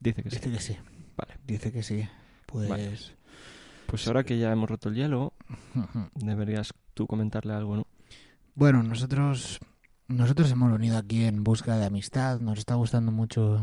Dice 0.00 0.22
que 0.22 0.30
sí. 0.30 0.36
Dice 0.36 0.50
que 0.50 0.60
sí. 0.60 0.76
Vale. 1.16 1.34
Dice 1.46 1.72
que 1.72 1.82
sí. 1.82 2.08
Pues... 2.46 2.68
Vale. 2.68 2.96
Pues 3.86 4.06
ahora 4.06 4.22
que 4.22 4.38
ya 4.38 4.52
hemos 4.52 4.68
roto 4.68 4.90
el 4.90 4.96
hielo, 4.96 5.32
deberías 6.14 6.74
tú 6.92 7.06
comentarle 7.06 7.54
algo, 7.54 7.76
¿no? 7.76 7.86
Bueno, 8.54 8.82
nosotros 8.82 9.60
nosotros 10.08 10.50
hemos 10.50 10.72
venido 10.72 10.96
aquí 10.96 11.24
en 11.24 11.44
busca 11.44 11.76
de 11.76 11.86
amistad. 11.86 12.40
Nos 12.40 12.58
está 12.58 12.74
gustando 12.74 13.12
mucho 13.12 13.62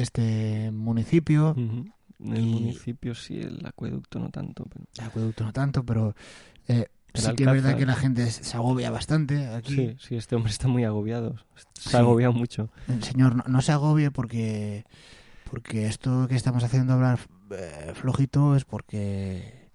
este 0.00 0.70
municipio. 0.72 1.50
Ujú. 1.50 1.86
El 2.34 2.38
Y- 2.38 2.46
municipio 2.52 3.14
sí, 3.14 3.40
el 3.40 3.64
acueducto 3.64 4.18
no 4.18 4.30
tanto. 4.30 4.64
Pero... 4.64 4.84
El 4.98 5.04
acueducto 5.04 5.44
no 5.44 5.52
tanto, 5.52 5.84
pero 5.84 6.14
eh, 6.66 6.86
sí 7.14 7.32
que 7.36 7.44
es 7.44 7.50
verdad 7.52 7.76
que 7.76 7.86
la 7.86 7.94
gente 7.94 8.28
se 8.30 8.56
agobia 8.56 8.90
bastante 8.90 9.46
aquí. 9.48 9.74
Sí, 9.74 9.96
sí, 10.00 10.16
este 10.16 10.34
hombre 10.34 10.50
está 10.50 10.66
muy 10.68 10.84
agobiado. 10.84 11.36
Se 11.74 11.90
Sí. 11.90 11.96
ha 11.96 12.00
agobiado 12.00 12.32
mucho. 12.32 12.70
El 12.88 13.02
señor, 13.04 13.36
no, 13.36 13.44
no 13.46 13.60
se 13.62 13.72
agobie 13.72 14.10
porque 14.10 14.84
porque 15.50 15.86
esto 15.86 16.26
que 16.28 16.34
estamos 16.36 16.62
haciendo 16.64 16.92
hablar 16.92 17.18
eh, 17.50 17.92
flojito 17.94 18.54
es 18.56 18.66
porque 18.66 19.70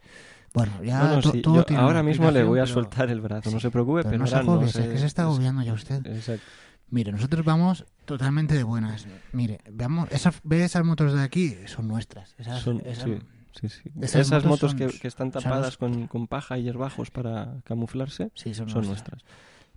bueno 0.54 0.84
ya 0.84 1.00
No, 1.00 1.16
no, 1.16 1.22
to- 1.22 1.32
sí, 1.32 1.42
todo 1.42 1.56
yo 1.56 1.64
tiene 1.64 1.82
ahora 1.82 2.04
mismo 2.04 2.30
le 2.30 2.44
voy 2.44 2.60
a 2.60 2.64
pero- 2.66 2.74
soltar 2.76 3.10
el 3.10 3.22
brazo, 3.22 3.50
no 3.50 3.60
se 3.60 3.72
preocupe, 3.72 4.02
pero 4.04 4.12
pero, 4.12 4.20
no 4.20 4.28
se 4.28 4.36
agobie, 4.36 4.68
sé- 4.68 4.84
es 4.84 4.90
que 4.90 4.98
se 5.00 5.06
está 5.08 5.24
agobiando 5.24 5.64
ya 5.64 5.74
usted. 5.74 6.06
Exacto. 6.06 6.46
Mire, 6.90 7.12
nosotros 7.12 7.44
vamos 7.44 7.86
totalmente 8.06 8.54
de 8.56 8.64
buenas. 8.64 9.08
Mire, 9.32 9.60
veamos, 9.72 10.12
esas, 10.12 10.36
ve 10.44 10.64
esas 10.64 10.84
motos 10.86 11.14
de 11.14 11.22
aquí, 11.22 11.56
son 11.66 11.88
nuestras. 11.88 12.36
Esas, 12.38 12.62
Son- 12.62 12.82
esas- 12.86 13.06
sí, 13.06 13.20
sí, 13.60 13.70
sí. 13.70 13.92
esas 14.02 14.22
Esas, 14.28 14.44
motos 14.46 14.74
motos, 14.74 14.76
que, 14.76 14.90
son- 14.90 15.00
que 15.00 15.08
están 15.08 15.32
tapadas 15.32 15.78
con, 15.78 16.08
con 16.08 16.28
paja 16.28 16.58
y 16.58 16.64
hierbajos 16.64 17.10
para 17.12 17.56
camuflarse 17.64 18.32
sí, 18.36 18.54
son, 18.54 18.70
son 18.70 18.86
nuestras. 18.86 19.24
nuestras. 19.24 19.24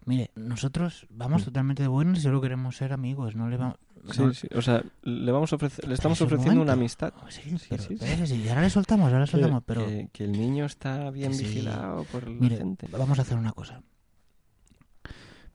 Mire, 0.05 0.31
nosotros 0.37 1.07
vamos 1.11 1.43
Mm. 1.43 1.45
totalmente 1.47 1.83
de 1.83 1.89
buenas 1.89 2.19
y 2.19 2.21
solo 2.21 2.41
queremos 2.41 2.77
ser 2.77 2.93
amigos. 2.93 3.35
No 3.35 3.49
le 3.49 3.57
vamos. 3.57 3.77
Sí, 4.13 4.23
sí. 4.35 4.49
O 4.55 4.63
sea, 4.63 4.85
le, 5.03 5.33
vamos 5.33 5.53
a 5.53 5.57
ofrecer, 5.57 5.89
le 5.89 5.95
estamos 5.95 6.21
ofreciendo 6.21 6.63
una 6.63 6.75
amistad. 6.75 7.13
Sí, 7.29 7.41
Sí, 7.59 7.67
pero, 7.71 7.83
sí, 7.83 7.97
sí. 8.27 8.49
ahora 8.49 8.61
le 8.63 8.71
soltamos, 8.71 9.07
ahora 9.07 9.21
le 9.21 9.27
soltamos, 9.27 9.63
que, 9.63 9.67
pero 9.67 9.85
que- 9.87 10.09
que 10.13 10.25
el 10.25 10.33
niño 10.33 10.65
está 10.67 11.11
bien 11.11 11.33
vigilado 11.37 12.05
por 12.05 12.29
la 12.29 12.41
Mire, 12.41 12.59
gente. 12.59 12.87
vamos 12.93 13.19
a 13.19 13.23
hacer 13.23 13.37
una 13.37 13.51
cosa. 13.53 13.83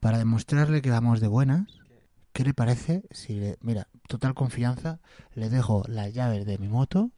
Para 0.02 0.18
demostrarle 0.18 0.82
que 0.82 0.90
vamos 0.90 1.22
de 1.22 1.28
buenas, 1.30 1.68
¿qué 2.34 2.44
le 2.44 2.54
parece 2.54 3.04
si, 3.12 3.36
le, 3.40 3.58
mira, 3.62 3.88
total 4.08 4.34
confianza, 4.34 5.00
le 5.36 5.50
dejo 5.50 5.84
las 5.88 6.14
llaves 6.14 6.46
de 6.46 6.58
mi 6.58 6.68
moto. 6.68 7.12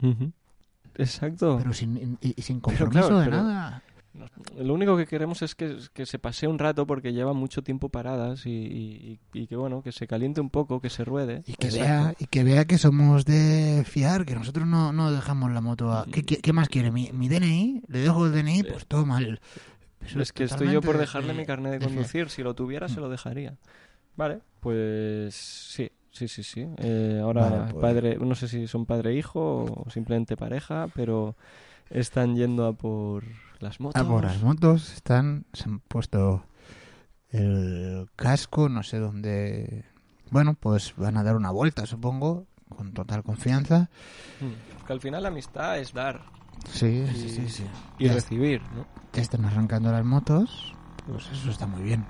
Exacto. 0.95 1.57
pero 1.57 1.73
sin, 1.73 2.17
y, 2.21 2.33
y 2.37 2.41
sin 2.43 2.59
compromiso 2.59 2.99
claro, 3.07 3.19
de 3.19 3.25
pero- 3.25 3.37
nada? 3.43 3.83
Lo 4.59 4.75
único 4.75 4.95
que 4.95 5.07
queremos 5.07 5.41
es 5.41 5.55
que, 5.55 5.75
que 5.91 6.05
se 6.05 6.19
pase 6.19 6.47
un 6.47 6.59
rato 6.59 6.85
porque 6.85 7.13
lleva 7.13 7.33
mucho 7.33 7.63
tiempo 7.63 7.89
paradas 7.89 8.45
y, 8.45 8.51
y- 8.51 9.19
y 9.33 9.47
que 9.47 9.55
bueno, 9.55 9.81
que 9.81 9.91
se 9.91 10.05
caliente 10.05 10.39
un 10.39 10.51
poco, 10.51 10.79
que 10.79 10.91
se 10.91 11.03
ruede. 11.03 11.41
Y 11.47 11.53
que, 11.55 11.69
Exacto. 11.69 11.83
vea, 11.87 12.15
y 12.19 12.25
que 12.27 12.43
vea 12.43 12.65
que 12.65 12.77
somos 12.77 13.25
de 13.25 13.83
fiar, 13.87 14.23
que 14.25 14.35
nosotros 14.35 14.67
no, 14.67 14.93
no 14.93 15.11
dejamos 15.11 15.51
la 15.51 15.61
moto 15.61 15.91
a... 15.91 16.05
¿Qué, 16.05 16.21
qué, 16.21 16.37
qué 16.37 16.53
más 16.53 16.69
quiere? 16.69 16.91
¿Mi, 16.91 17.11
mi 17.11 17.27
DNI? 17.27 17.81
¿Le 17.87 17.99
dejo 18.01 18.27
el 18.27 18.33
DNI? 18.33 18.61
Pues 18.61 18.85
toma. 18.85 19.17
el- 19.17 19.39
Es 20.15 20.33
que 20.33 20.43
estoy 20.43 20.71
yo 20.71 20.81
por 20.81 20.97
dejarle 20.97 21.33
de- 21.33 21.39
mi 21.39 21.45
carnet 21.45 21.71
de 21.73 21.79
conducir. 21.85 22.29
Si 22.29 22.43
lo 22.43 22.53
tuviera, 22.55 22.87
se 22.89 22.99
lo 22.99 23.09
dejaría. 23.09 23.55
Vale, 24.15 24.39
pues 24.59 25.33
sí, 25.35 25.91
sí, 26.11 26.27
sí, 26.27 26.43
sí. 26.43 26.67
Eh, 26.77 27.19
ahora, 27.21 27.41
Vale, 27.49 27.71
pues. 27.71 27.81
padre, 27.81 28.17
no 28.17 28.35
sé 28.35 28.47
si 28.47 28.67
son 28.67 28.85
padre 28.85 29.11
e 29.11 29.15
hijo 29.15 29.83
o 29.85 29.89
simplemente 29.89 30.37
pareja, 30.37 30.87
pero 30.93 31.35
están 31.89 32.35
yendo 32.35 32.65
a 32.67 32.73
por 32.73 33.23
las 33.59 33.79
motos. 33.79 34.01
Ah, 34.01 34.07
por 34.07 34.23
las 34.23 34.41
motos 34.43 34.93
están, 34.93 35.45
se 35.53 35.63
han 35.65 35.79
puesto 35.79 36.43
el 37.29 38.07
casco, 38.15 38.69
no 38.69 38.83
sé 38.83 38.99
dónde. 38.99 39.85
Bueno, 40.29 40.55
pues 40.59 40.93
van 40.97 41.17
a 41.17 41.23
dar 41.23 41.35
una 41.35 41.51
vuelta, 41.51 41.85
supongo, 41.85 42.45
con 42.69 42.93
total 42.93 43.23
confianza. 43.23 43.89
Mm, 44.41 44.85
Que 44.85 44.93
al 44.93 45.01
final 45.01 45.23
la 45.23 45.29
amistad 45.29 45.79
es 45.79 45.93
dar 45.93 46.21
Sí, 46.71 47.05
sí, 47.13 47.29
sí, 47.29 47.49
sí. 47.49 47.63
y 47.99 48.07
Ya, 48.07 48.13
recibir, 48.13 48.61
¿no? 48.75 48.85
ya 49.13 49.21
están 49.21 49.45
arrancando 49.45 49.91
las 49.91 50.03
motos, 50.05 50.73
pues 51.05 51.25
eso 51.31 51.51
está 51.51 51.67
muy 51.67 51.83
bien. 51.83 52.05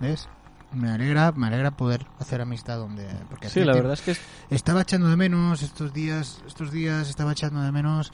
¿Ves? 0.00 0.28
Me 0.72 0.90
alegra, 0.90 1.32
me 1.32 1.46
alegra 1.46 1.70
poder 1.70 2.06
hacer 2.18 2.40
amistad 2.40 2.78
donde. 2.78 3.08
Porque 3.30 3.48
Sí, 3.48 3.64
la 3.64 3.72
verdad 3.74 3.94
es 3.94 4.00
que 4.02 4.10
es- 4.12 4.20
Estaba 4.50 4.82
echando 4.82 5.08
de 5.08 5.16
menos 5.16 5.62
estos 5.62 5.92
días, 5.92 6.42
estos 6.46 6.70
días 6.70 7.08
estaba 7.08 7.32
echando 7.32 7.60
de 7.62 7.72
menos 7.72 8.12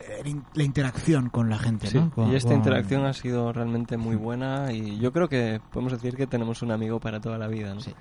eh, 0.00 0.42
la 0.54 0.62
interacción 0.64 1.30
con 1.30 1.48
la 1.48 1.58
gente, 1.58 1.86
sí, 1.88 1.98
¿no? 1.98 2.10
Con- 2.10 2.30
y 2.32 2.34
esta 2.34 2.48
con- 2.50 2.58
interacción 2.58 3.04
ha 3.06 3.12
sido 3.12 3.52
realmente 3.52 3.96
muy 3.96 4.16
buena 4.16 4.72
y 4.72 4.98
yo 4.98 5.12
creo 5.12 5.28
que 5.28 5.60
podemos 5.72 5.92
decir 5.92 6.16
que 6.16 6.26
tenemos 6.26 6.62
un 6.62 6.72
amigo 6.72 7.00
para 7.00 7.20
toda 7.20 7.38
la 7.38 7.46
vida, 7.46 7.74
¿no? 7.74 7.80
Sí. 7.80 7.94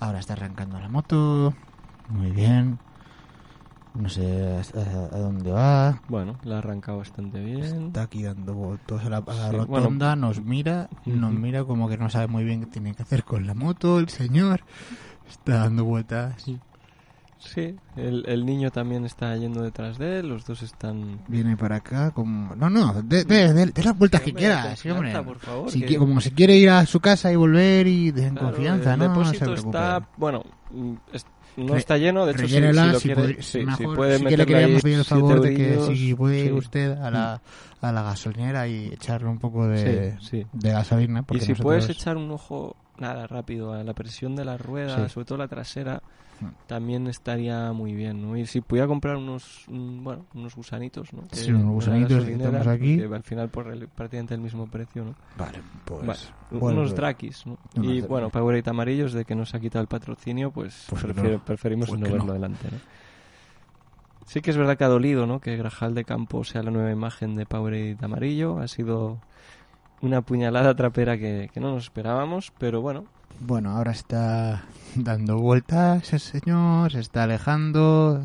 Ahora 0.00 0.20
está 0.20 0.34
arrancando 0.34 0.78
la 0.78 0.88
moto, 0.88 1.54
muy 2.08 2.30
bien. 2.30 2.78
No 3.94 4.08
sé 4.08 4.58
a, 4.74 5.14
a 5.14 5.18
dónde 5.18 5.50
va. 5.52 6.00
Bueno, 6.08 6.38
la 6.44 6.56
ha 6.56 6.58
arrancado 6.58 6.98
bastante 6.98 7.40
bien. 7.40 7.86
Está 7.88 8.02
aquí 8.02 8.22
dando 8.22 8.54
vueltas 8.54 9.04
a 9.04 9.10
la, 9.10 9.18
a 9.18 9.22
la 9.34 9.50
Sí, 9.50 9.56
rotonda, 9.56 10.16
nos 10.16 10.42
mira, 10.42 10.88
nos 11.04 11.32
mira 11.32 11.64
como 11.64 11.88
que 11.88 11.98
no 11.98 12.08
sabe 12.08 12.26
muy 12.26 12.42
bien 12.44 12.60
qué 12.60 12.66
tiene 12.66 12.94
que 12.94 13.02
hacer 13.02 13.22
con 13.24 13.46
la 13.46 13.52
moto, 13.54 13.98
el 13.98 14.08
señor. 14.08 14.62
Está 15.28 15.58
dando 15.58 15.84
vueltas. 15.84 16.42
Sí, 17.38 17.74
el, 17.96 18.24
el 18.28 18.46
niño 18.46 18.70
también 18.70 19.04
está 19.04 19.36
yendo 19.36 19.62
detrás 19.62 19.98
de 19.98 20.20
él, 20.20 20.28
los 20.28 20.46
dos 20.46 20.62
están... 20.62 21.18
Viene 21.26 21.56
para 21.56 21.76
acá 21.76 22.12
como... 22.12 22.54
No, 22.54 22.70
no, 22.70 23.02
de, 23.02 23.24
de, 23.24 23.52
de- 23.52 23.66
de 23.66 23.82
las 23.82 23.98
vueltas 23.98 24.20
que 24.20 24.30
Hombre, 24.30 24.40
quiera, 24.42 24.76
sí, 24.76 24.88
confianza, 24.88 25.18
hombre. 25.20 25.22
por 25.34 25.38
favor, 25.40 25.70
Si 25.70 25.80
que- 25.80 25.88
qui- 25.88 25.98
como 25.98 26.20
si 26.20 26.30
quiere 26.30 26.56
ir 26.56 26.70
a 26.70 26.86
su 26.86 27.00
casa 27.00 27.32
y 27.32 27.36
volver 27.36 27.88
y 27.88 28.08
en 28.10 28.14
Claro, 28.36 28.46
confianza, 28.52 28.92
el 28.94 29.00
¿no? 29.00 29.08
No 29.16 29.24
se 29.24 29.36
está, 29.44 30.06
bueno, 30.16 30.44
es- 31.12 31.26
no 31.56 31.76
está 31.76 31.98
lleno, 31.98 32.24
de 32.26 32.32
hecho, 32.32 32.48
si, 32.48 32.54
si 32.54 32.60
lo 32.60 33.00
si 33.00 33.06
quiere, 33.08 33.22
podri- 33.22 33.36
sí, 33.36 33.42
si 33.42 33.58
si 33.60 33.64
mejor, 33.66 33.96
puede 33.96 34.18
si 34.18 34.24
quiere 34.24 34.46
pedir 34.46 34.64
el 34.76 34.80
siete 34.80 35.04
favor 35.04 35.40
de 35.40 35.54
que 35.54 35.74
eurillos, 35.74 35.98
si 35.98 36.14
puede 36.14 36.38
ir 36.40 36.46
sí. 36.46 36.52
Usted 36.52 36.92
a 36.98 37.10
la, 37.10 37.40
a 37.80 37.92
la 37.92 38.02
gasolinera 38.02 38.68
y 38.68 38.86
echarle 38.92 39.28
un 39.28 39.38
poco 39.38 39.66
de, 39.68 40.16
Sí, 40.20 40.46
de 40.52 40.70
gasolina. 40.70 41.20
Y 41.30 41.34
si 41.34 41.38
nosotros- 41.40 41.58
puedes 41.62 41.90
echar 41.90 42.16
un 42.16 42.30
ojo, 42.30 42.76
nada, 43.02 43.26
rápido 43.26 43.74
a 43.74 43.84
la 43.84 43.92
presión 43.92 44.34
de 44.34 44.44
las 44.46 44.58
ruedas, 44.60 45.02
Sí. 45.02 45.08
sobre 45.14 45.26
todo 45.26 45.38
la 45.38 45.48
trasera, 45.48 46.02
Mm. 46.40 46.46
también 46.66 47.06
estaría 47.06 47.72
muy 47.72 47.92
bien, 47.94 48.20
¿no? 48.22 48.36
Y 48.36 48.46
si 48.46 48.60
pudiera 48.62 48.88
comprar 48.88 49.16
unos, 49.16 49.64
bueno, 49.68 50.24
unos 50.34 50.56
gusanitos, 50.56 51.12
¿no? 51.12 51.22
Sí, 51.30 51.52
unos 51.52 51.70
gusanitos 51.72 52.24
que 52.24 52.32
estamos 52.32 52.66
aquí. 52.66 52.96
Que 52.96 53.04
al 53.04 53.22
final 53.22 53.48
por 53.48 53.68
el- 53.68 53.86
prácticamente 53.86 54.34
el 54.34 54.40
mismo 54.40 54.66
precio, 54.66 55.04
¿no? 55.04 55.14
Vale, 55.38 55.60
pues... 55.84 56.04
Vale, 56.06 56.20
bueno, 56.50 56.78
unos 56.80 56.90
pues- 56.92 56.96
drakis, 57.00 57.46
¿no? 57.46 57.58
Y 57.82 58.00
bueno, 58.00 58.30
Powerade 58.30 58.68
amarillos 58.70 59.12
de 59.12 59.24
que 59.24 59.34
nos 59.36 59.54
ha 59.54 59.60
quitado 59.60 59.82
el 59.82 59.88
patrocinio, 59.88 60.50
pues, 60.50 60.86
Pues 60.88 61.02
prefiero- 61.02 61.30
no, 61.38 61.44
preferimos 61.44 61.88
pues 61.88 62.00
no 62.00 62.06
verlo 62.08 62.24
no. 62.24 62.32
delante, 62.32 62.68
¿no? 62.72 62.78
Sí 64.26 64.40
que 64.40 64.50
es 64.50 64.56
verdad 64.56 64.78
que 64.78 64.84
ha 64.84 64.88
dolido, 64.88 65.26
¿no? 65.26 65.40
Que 65.40 65.56
Grajal 65.56 65.94
de 65.94 66.04
Campo 66.04 66.42
sea 66.44 66.62
la 66.62 66.70
nueva 66.70 66.90
imagen 66.90 67.34
de 67.36 67.44
Powerade 67.44 67.98
amarillo. 68.00 68.58
Ha 68.60 68.68
sido 68.68 69.18
una 70.02 70.20
puñalada 70.22 70.74
trapera 70.74 71.16
que, 71.16 71.50
que 71.52 71.60
no 71.60 71.74
nos 71.74 71.84
esperábamos, 71.84 72.52
pero 72.58 72.80
bueno, 72.82 73.04
Bueno, 73.40 73.70
ahora 73.70 73.92
está 73.92 74.64
dando 74.94 75.38
vueltas 75.38 76.12
el 76.12 76.20
señor, 76.20 76.92
se 76.92 77.00
está 77.00 77.22
alejando. 77.24 78.22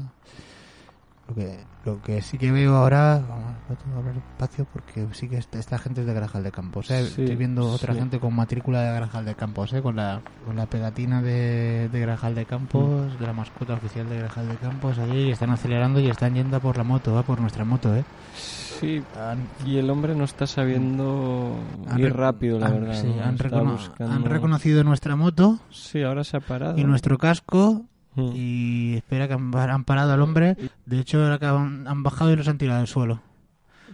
Lo 1.28 1.36
que, 1.36 1.60
lo 1.84 2.02
que 2.02 2.22
sí 2.22 2.38
que 2.38 2.52
veo 2.54 2.76
ahora, 2.78 3.22
vamos, 3.28 3.54
voy 3.68 3.96
a 3.96 3.98
hablar 3.98 4.13
despacio 4.16 4.66
porque 4.72 5.06
sí 5.12 5.28
que 5.28 5.38
esta, 5.38 5.60
esta 5.60 5.78
gente 5.78 6.02
es 6.02 6.08
de 6.08 6.13
Grajal 6.13 6.42
de 6.44 6.52
Campos. 6.52 6.90
¿eh? 6.90 7.04
Sí, 7.06 7.22
Estoy 7.24 7.36
viendo 7.36 7.70
otra 7.70 7.94
sí. 7.94 8.00
gente 8.00 8.18
con 8.20 8.34
matrícula 8.34 8.82
de 8.82 8.96
Grajal 8.96 9.26
de 9.26 9.36
Campos, 9.36 9.74
¿eh? 9.74 9.82
con, 9.82 9.98
la, 9.98 10.22
con 10.46 10.56
la 10.56 10.68
pegatina 10.68 11.22
de, 11.22 11.90
de 11.92 12.00
Grajal 12.00 12.34
de 12.34 12.46
Campos, 12.46 13.13
Mm. 13.16 13.20
de 13.20 13.26
la 13.28 13.34
mascota 13.34 13.74
oficial 13.74 14.08
de 14.08 14.20
Grajal 14.20 14.48
de 14.48 14.56
Campos. 14.56 14.98
Allí 15.00 15.28
y 15.28 15.32
están 15.32 15.50
acelerando 15.50 16.00
y 16.00 16.10
están 16.10 16.34
yendo 16.34 16.56
a 16.58 16.60
por 16.62 16.78
la 16.78 16.84
moto, 16.86 17.22
por 17.28 17.42
nuestra 17.42 17.66
moto. 17.66 17.94
¿eh? 17.94 18.06
sí. 18.36 19.04
Han- 19.20 19.48
Y 19.66 19.78
el 19.78 19.90
hombre 19.90 20.16
no 20.16 20.24
está 20.24 20.48
sabiendo 20.48 21.58
han 21.90 22.00
ir 22.00 22.06
re- 22.06 22.13
rápido, 22.13 22.60
la 22.60 22.68
han- 22.68 22.74
verdad. 22.82 23.02
sí, 23.02 23.08
¿no? 23.08 23.24
han, 23.24 23.38
recono- 23.38 23.72
buscando- 23.74 24.13
han 24.16 24.24
reconocido 24.24 24.84
nuestra 24.84 25.16
moto 25.16 25.60
Sí, 25.72 26.04
ahora 26.04 26.24
se 26.24 26.38
ha 26.38 26.40
parado. 26.40 26.78
y 26.78 26.84
nuestro 26.84 27.18
casco 27.18 27.86
Mm. 28.18 28.32
y 28.36 28.96
espera 28.96 29.28
que 29.28 29.36
han, 29.36 29.56
han 29.56 29.84
parado 29.86 30.12
al 30.12 30.22
hombre. 30.22 30.58
De 30.86 31.00
hecho, 31.00 31.24
ahora 31.24 31.38
que 31.40 31.46
han, 31.46 31.88
han 31.88 32.04
bajado 32.04 32.34
y 32.34 32.36
los 32.36 32.48
han 32.48 32.58
tirado 32.58 32.80
al 32.80 32.88
suelo. 32.88 33.22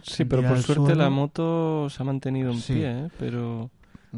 Sí, 0.02 0.24
pero 0.24 0.42
por 0.42 0.58
suerte 0.62 0.86
suelo. 0.86 1.02
la 1.02 1.10
moto 1.10 1.88
se 1.90 2.02
ha 2.02 2.06
mantenido 2.06 2.50
en 2.50 2.58
Sí. 2.58 2.72
pie, 2.74 2.90
¿eh? 3.04 3.08
Pero... 3.18 3.70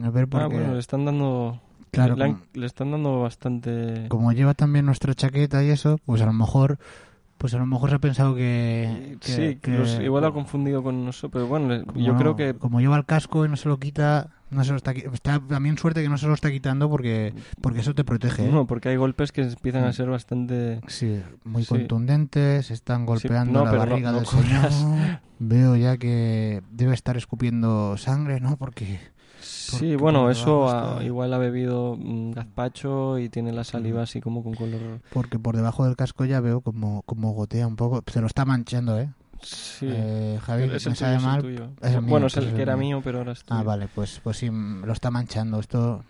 A 0.03 0.11
ver, 0.11 0.27
porque, 0.29 0.45
Ah, 0.45 0.49
bueno, 0.49 0.73
le 0.75 0.79
están 0.79 1.05
dando... 1.05 1.61
claro, 1.91 2.17
le, 2.17 2.25
han- 2.25 2.33
como, 2.35 2.47
le 2.55 2.67
están 2.67 2.91
dando 2.91 3.21
bastante... 3.21 4.07
como 4.09 4.33
lleva 4.33 4.55
también 4.55 4.87
nuestra 4.87 5.15
chaqueta 5.15 5.63
y 5.65 5.71
eso, 5.71 5.99
pues 6.07 6.21
a 6.23 6.27
lo 6.27 6.33
mejor, 6.33 6.79
pues 7.39 7.53
a 7.55 7.59
lo 7.59 7.67
mejor 7.67 7.91
se 7.91 7.97
ha 7.97 7.99
pensado 7.99 8.35
que, 8.35 9.17
que- 9.21 9.33
sí, 9.33 9.57
que- 9.61 9.79
los- 9.79 10.01
igual 10.01 10.23
lo 10.23 10.29
ha 10.29 10.33
confundido 10.33 10.83
con 10.83 11.05
nosotros, 11.05 11.31
pero 11.33 11.47
bueno, 11.47 11.85
yo 11.95 12.13
no- 12.15 12.19
creo 12.19 12.37
que... 12.37 12.55
como 12.55 12.81
lleva 12.81 12.97
el 12.97 13.05
casco 13.05 13.45
y 13.45 13.49
no 13.49 13.57
se 13.57 13.69
lo 13.69 13.79
quita, 13.79 14.31
no 14.51 14.65
se 14.65 14.71
lo 14.71 14.77
está, 14.77 14.93
está 14.93 15.41
también 15.47 15.77
suerte 15.77 16.03
que 16.03 16.09
no 16.09 16.17
se 16.19 16.27
lo 16.29 16.35
está 16.35 16.51
quitando 16.51 16.89
porque, 16.89 17.35
porque 17.61 17.81
eso 17.81 17.95
te 17.95 18.05
protege. 18.05 18.47
¿eh? 18.47 18.51
No, 18.51 18.67
porque 18.67 18.89
hay 18.89 18.97
golpes 18.97 19.33
que 19.33 19.43
empiezan 19.43 19.85
a 19.85 19.93
ser 19.93 20.09
bastante... 20.09 20.81
Sí, 20.87 21.21
muy 21.45 21.63
Sí. 21.65 21.69
contundentes, 21.69 22.71
están 22.71 23.05
golpeando 23.07 23.65
no, 23.65 23.71
la 23.71 23.79
barriga 23.79 24.13
no 24.13 24.19
del 24.19 24.27
señor. 24.27 24.71
Veo 25.39 25.77
ya 25.77 25.99
que 25.99 26.63
debe 26.71 26.95
estar 26.95 27.17
escupiendo 27.19 27.97
sangre, 27.99 28.41
¿no? 28.41 28.57
Porque 28.57 28.99
Sí, 29.41 29.97
bueno, 29.97 30.31
eso 30.31 30.69
ah, 30.69 31.01
igual 31.05 31.33
ha 31.35 31.39
bebido 31.39 31.97
mm, 31.99 32.33
gazpacho 32.33 33.19
y 33.19 33.29
tiene 33.29 33.53
la 33.53 33.65
saliva 33.65 34.03
así 34.03 34.21
como 34.21 34.43
con 34.43 34.55
color... 34.55 35.01
porque 35.13 35.39
por 35.39 35.57
debajo 35.57 35.85
del 35.85 35.97
casco 35.97 36.25
ya 36.25 36.41
veo 36.41 36.61
como, 36.61 37.03
como 37.03 37.33
gotea 37.33 37.67
un 37.67 37.77
poco. 37.77 38.03
Se 38.11 38.21
lo 38.21 38.27
está 38.27 38.45
manchando, 38.45 38.99
¿eh? 38.99 39.11
Sí. 39.43 39.87
Eh, 39.89 40.39
Javi, 40.43 40.65
es 40.65 40.69
me 40.69 40.75
el 40.77 40.83
tuyo, 40.83 40.95
sabe 40.95 41.17
es 41.17 41.21
el 41.23 41.27
mal. 41.27 41.43
tuyo. 41.43 41.71
es 41.83 41.93
el 41.93 42.03
mío, 42.03 42.11
bueno, 42.11 42.27
es 42.27 42.37
el 42.37 42.55
que 42.55 42.63
era 42.63 42.77
mío. 42.77 42.97
mío, 42.97 43.01
pero 43.05 43.19
ahora 43.19 43.33
es 43.33 43.45
tuyo. 43.45 43.61
Ah, 43.61 43.63
vale, 43.63 43.89
pues, 43.95 44.21
pues 44.23 44.39
sí, 44.39 44.51
mm, 44.51 44.85
lo 44.85 44.93
está 44.93 45.11
manchando. 45.11 45.61
Esto, 45.61 46.05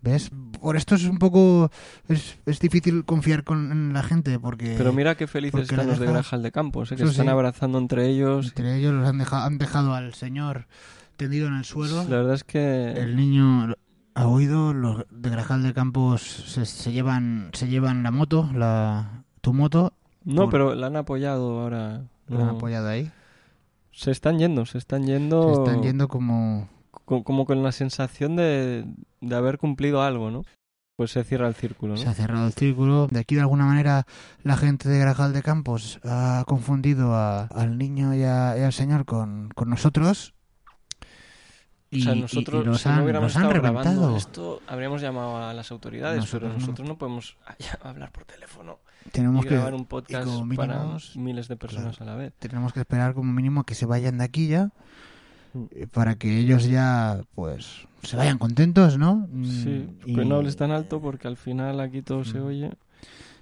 ¿ves? 0.00 0.30
Por 0.60 0.76
esto 0.76 0.94
es 0.94 1.04
un 1.04 1.18
poco, 1.18 1.70
es, 2.08 2.38
es 2.46 2.60
difícil 2.60 3.04
confiar 3.04 3.44
con 3.44 3.72
en 3.72 3.92
la 3.92 4.02
gente 4.02 4.38
porque 4.38 4.74
Pero 4.76 4.92
mira 4.92 5.16
qué 5.16 5.26
felices 5.26 5.62
están 5.62 5.86
los 5.86 5.98
de 5.98 6.06
Grajal 6.06 6.42
de 6.42 6.52
Campos, 6.52 6.92
¿eh? 6.92 6.96
que 6.96 7.02
Eso 7.02 7.10
están 7.10 7.26
sí. 7.26 7.30
abrazando 7.30 7.78
entre 7.78 8.08
ellos. 8.08 8.48
entre 8.48 8.76
ellos 8.76 8.94
los 8.94 9.08
han 9.08 9.18
dejado, 9.18 9.44
han 9.44 9.58
dejado 9.58 9.94
al 9.94 10.14
señor 10.14 10.66
tendido 11.16 11.46
en 11.48 11.54
el 11.54 11.64
suelo. 11.64 12.04
La 12.04 12.16
verdad 12.18 12.34
es 12.34 12.44
que... 12.44 12.92
El 12.92 13.16
niño 13.16 13.74
ha 14.14 14.26
oído, 14.28 14.72
los 14.74 15.04
de 15.10 15.30
Grajal 15.30 15.62
de 15.62 15.74
Campos 15.74 16.22
se, 16.22 16.66
se 16.66 16.92
llevan, 16.92 17.50
se 17.52 17.68
llevan 17.68 18.02
la 18.02 18.10
moto, 18.10 18.48
la 18.54 19.24
tu 19.40 19.52
moto, 19.52 19.92
No, 20.24 20.42
por- 20.42 20.50
pero 20.50 20.74
la 20.74 20.86
han 20.86 20.96
apoyado 20.96 21.60
ahora. 21.60 22.04
la 22.28 22.38
han 22.40 22.46
No. 22.46 22.50
apoyado 22.52 22.88
ahí. 22.88 23.10
Se 23.92 24.10
están 24.10 24.38
yendo, 24.38 24.66
se 24.66 24.78
están 24.78 25.04
yendo... 25.06 25.54
Se 25.54 25.60
están 25.62 25.82
yendo 25.82 26.08
como 26.08 26.68
co- 27.04 27.22
como 27.24 27.44
con 27.44 27.62
la 27.62 27.72
sensación 27.72 28.34
de, 28.36 28.84
de 29.20 29.34
haber 29.36 29.58
cumplido 29.58 30.02
algo, 30.02 30.30
¿no? 30.30 30.42
Pues 30.96 31.10
se 31.10 31.24
cierra 31.24 31.48
el 31.48 31.54
círculo, 31.54 31.94
¿no? 31.94 32.00
Se 32.00 32.08
ha 32.08 32.14
cerrado 32.14 32.46
el 32.46 32.52
círculo. 32.52 33.08
De 33.08 33.18
aquí, 33.18 33.34
de 33.34 33.40
alguna 33.40 33.66
manera, 33.66 34.06
la 34.44 34.56
gente 34.56 34.88
de 34.88 35.00
Grajal 35.00 35.32
de 35.32 35.42
Campos 35.42 35.98
ha 36.04 36.44
confundido 36.46 37.14
a- 37.14 37.46
al 37.46 37.78
niño 37.78 38.14
y, 38.14 38.22
a- 38.22 38.56
y 38.56 38.62
al 38.62 38.72
señor 38.72 39.04
con, 39.04 39.50
con 39.56 39.70
nosotros. 39.70 40.33
Y, 41.94 42.00
o 42.00 42.04
sea, 42.04 42.14
y- 42.14 42.18
y 42.18 42.22
nosotros 42.22 42.66
los 42.66 42.80
si 42.80 42.88
han, 42.88 42.96
no 42.96 43.02
hubiéramos 43.04 43.28
los 43.32 43.36
han 43.36 43.42
estado 43.46 43.62
grabando 43.62 44.16
esto, 44.16 44.60
habríamos 44.66 45.00
llamado 45.00 45.36
a 45.38 45.52
las 45.54 45.70
autoridades, 45.70 46.18
Nosotros 46.20 46.40
pero 46.42 46.52
no. 46.54 46.58
nosotros 46.60 46.88
no, 46.88 46.98
podemos 46.98 47.36
hablar 47.82 48.10
por 48.12 48.24
teléfono 48.24 48.78
Tenemos 49.12 49.44
y 49.44 49.48
que, 49.48 49.54
grabar 49.54 49.74
un 49.74 49.84
podcast 49.86 50.26
mínimo, 50.26 50.54
para 50.56 50.84
miles 51.16 51.48
de 51.48 51.56
personas 51.56 52.00
a 52.00 52.04
la 52.04 52.14
vez. 52.16 52.32
tenemos 52.38 52.72
que 52.72 52.80
esperar 52.80 53.14
como 53.14 53.32
mínimo 53.32 53.60
a 53.60 53.66
que 53.66 53.74
se 53.74 53.86
vayan 53.86 54.18
de 54.18 54.24
aquí 54.24 54.48
ya. 54.48 54.70
Mm. 55.52 55.64
eh, 55.70 55.86
Para 55.86 56.16
que 56.16 56.38
ellos 56.38 56.64
ya, 56.66 57.20
pues, 57.34 57.86
se 58.02 58.16
vayan 58.16 58.38
contentos, 58.38 58.98
¿no? 58.98 59.26
Mm, 59.30 59.44
Sí, 59.44 59.88
y- 60.06 60.14
que 60.16 60.24
no 60.24 60.36
hables 60.36 60.56
tan 60.56 60.70
alto 60.72 61.00
porque 61.00 61.28
al 61.28 61.36
final 61.36 61.80
aquí 61.80 62.02
todo 62.02 62.24
se 62.24 62.38
Mm. 62.40 62.46
oye. 62.46 62.70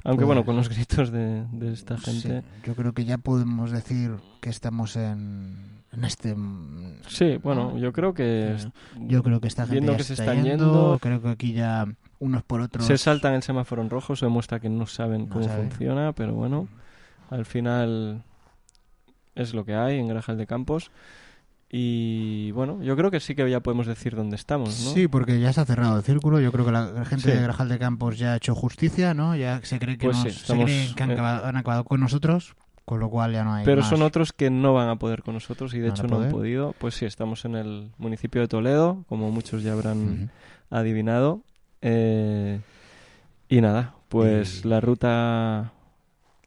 Aunque 0.05 0.25
Pues- 0.25 0.27
bueno, 0.27 0.45
con 0.45 0.57
los 0.57 0.69
gritos 0.69 1.11
de, 1.13 1.47
de 1.53 1.73
esta 1.73 1.97
Sí, 1.97 2.21
gente. 2.21 2.43
yo 2.65 2.75
creo 2.75 2.93
que 2.93 3.05
ya 3.05 3.19
podemos 3.19 3.71
decir 3.71 4.17
que 4.41 4.51
estamos 4.51 4.97
en, 4.97 5.57
en 5.93 6.05
este... 6.05 6.35
mm, 6.35 7.01
Sí, 7.07 7.37
bueno, 7.43 7.77
yo 7.79 7.93
creo 7.93 8.15
que 8.15 8.53
Eh, 8.57 8.71
Yo 8.99 9.23
creo 9.23 9.41
que 9.41 9.49
esta 9.49 9.63
gente 9.65 9.75
viendo 9.75 9.93
ya 9.93 9.99
que 9.99 10.05
se 10.05 10.13
está 10.15 10.25
están 10.25 10.45
yendo, 10.45 10.65
yendo, 10.65 10.99
creo 11.01 11.23
que 11.23 11.29
aquí 11.29 11.53
ya 11.53 11.87
unos 12.19 12.43
por 12.45 12.61
otros... 12.61 12.87
se 12.87 12.97
saltan 12.99 13.35
el 13.35 13.43
semáforo 13.43 13.83
en 13.83 13.91
rojo, 13.91 14.15
se 14.17 14.27
demuestra 14.27 14.61
que 14.61 14.69
no 14.69 14.87
saben 14.87 15.29
No 15.29 15.35
cómo 15.35 15.49
funciona, 15.49 16.13
pero 16.13 16.35
bueno, 16.35 16.69
al 17.31 17.45
final 17.45 18.23
es 19.35 19.55
lo 19.55 19.65
que 19.65 19.75
hay 19.75 19.99
en 19.99 20.09
Grajal 20.09 20.37
de 20.39 20.47
Campos. 20.47 20.91
Y 21.75 22.51
bueno, 22.51 22.83
yo 22.83 22.95
creo 22.97 23.11
que 23.11 23.19
sí 23.19 23.35
que 23.35 23.49
ya 23.51 23.61
podemos 23.61 23.87
decir 23.87 24.15
dónde 24.15 24.37
estamos, 24.37 24.69
¿no? 24.85 24.91
Sí, 24.93 25.09
porque 25.09 25.41
ya 25.41 25.55
se 25.55 25.63
ha 25.63 25.65
cerrado 25.65 25.97
el 25.97 26.03
círculo. 26.03 26.39
Yo 26.39 26.53
creo 26.53 26.67
que 26.67 26.71
la, 26.73 27.05
gente 27.07 27.31
Sí. 27.31 27.37
de 27.37 27.43
Grajal 27.43 27.71
de 27.71 27.79
Campos 27.79 28.19
ya 28.19 28.35
ha 28.35 28.37
hecho 28.37 28.55
justicia, 28.55 29.15
¿no? 29.15 29.35
Ya 29.37 29.59
se 29.63 29.79
cree 29.79 29.97
que, 29.97 30.05
Pues 30.09 30.19
nos- 30.23 30.35
sí, 30.35 30.39
se 30.47 30.53
creen 30.53 30.95
que 30.95 31.03
han, 31.03 31.11
eh, 31.11 31.15
acabado, 31.15 31.47
han 31.47 31.57
acabado 31.57 31.85
con 31.85 31.99
nosotros, 32.01 32.55
con 32.85 33.01
lo 33.01 33.09
cual 33.11 33.33
ya 33.33 33.45
no 33.45 33.55
hay 33.55 33.65
Pero 33.65 33.81
más. 33.83 33.91
son 33.91 34.03
otros 34.03 34.33
que 34.33 34.51
no 34.51 34.75
van 34.75 34.89
a 34.89 34.97
poder 34.97 35.23
con 35.23 35.35
nosotros 35.35 35.73
y 35.75 35.79
de 35.79 35.89
No 35.89 35.95
hecho 35.95 36.07
no 36.07 36.21
han 36.21 36.31
podido. 36.31 36.75
Pues 36.79 36.95
sí, 36.95 37.05
estamos 37.07 37.45
en 37.45 37.55
el 37.55 37.93
municipio 37.99 38.41
de 38.41 38.49
Toledo, 38.49 39.05
como 39.09 39.31
muchos 39.31 39.63
ya 39.63 39.73
habrán 39.73 40.31
adivinado. 40.71 41.43
Eh, 41.81 42.61
y 43.49 43.61
nada, 43.61 43.95
pues 44.09 44.65
Y- 44.65 44.69
la 44.69 44.81
ruta 44.81 45.73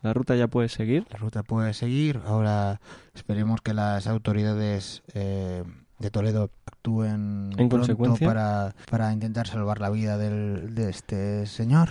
la 0.02 0.14
ruta 0.14 0.36
ya 0.36 0.48
puede 0.48 0.70
seguir. 0.70 1.06
La 1.10 1.18
ruta 1.18 1.42
puede 1.42 1.74
seguir. 1.74 2.22
Ahora 2.28 2.80
esperemos 3.16 3.62
que 3.62 3.74
las 3.74 4.06
autoridades 4.06 5.02
eh, 5.16 5.64
de 5.98 6.12
Toledo 6.12 6.52
actúen 6.68 7.52
En 7.58 7.70
consecuencia. 7.70 8.28
para, 8.28 8.76
para 8.92 9.12
intentar 9.14 9.48
salvar 9.48 9.82
la 9.82 9.90
vida 9.90 10.18
del, 10.20 10.76
de 10.76 10.90
este 10.92 11.46
señor. 11.48 11.90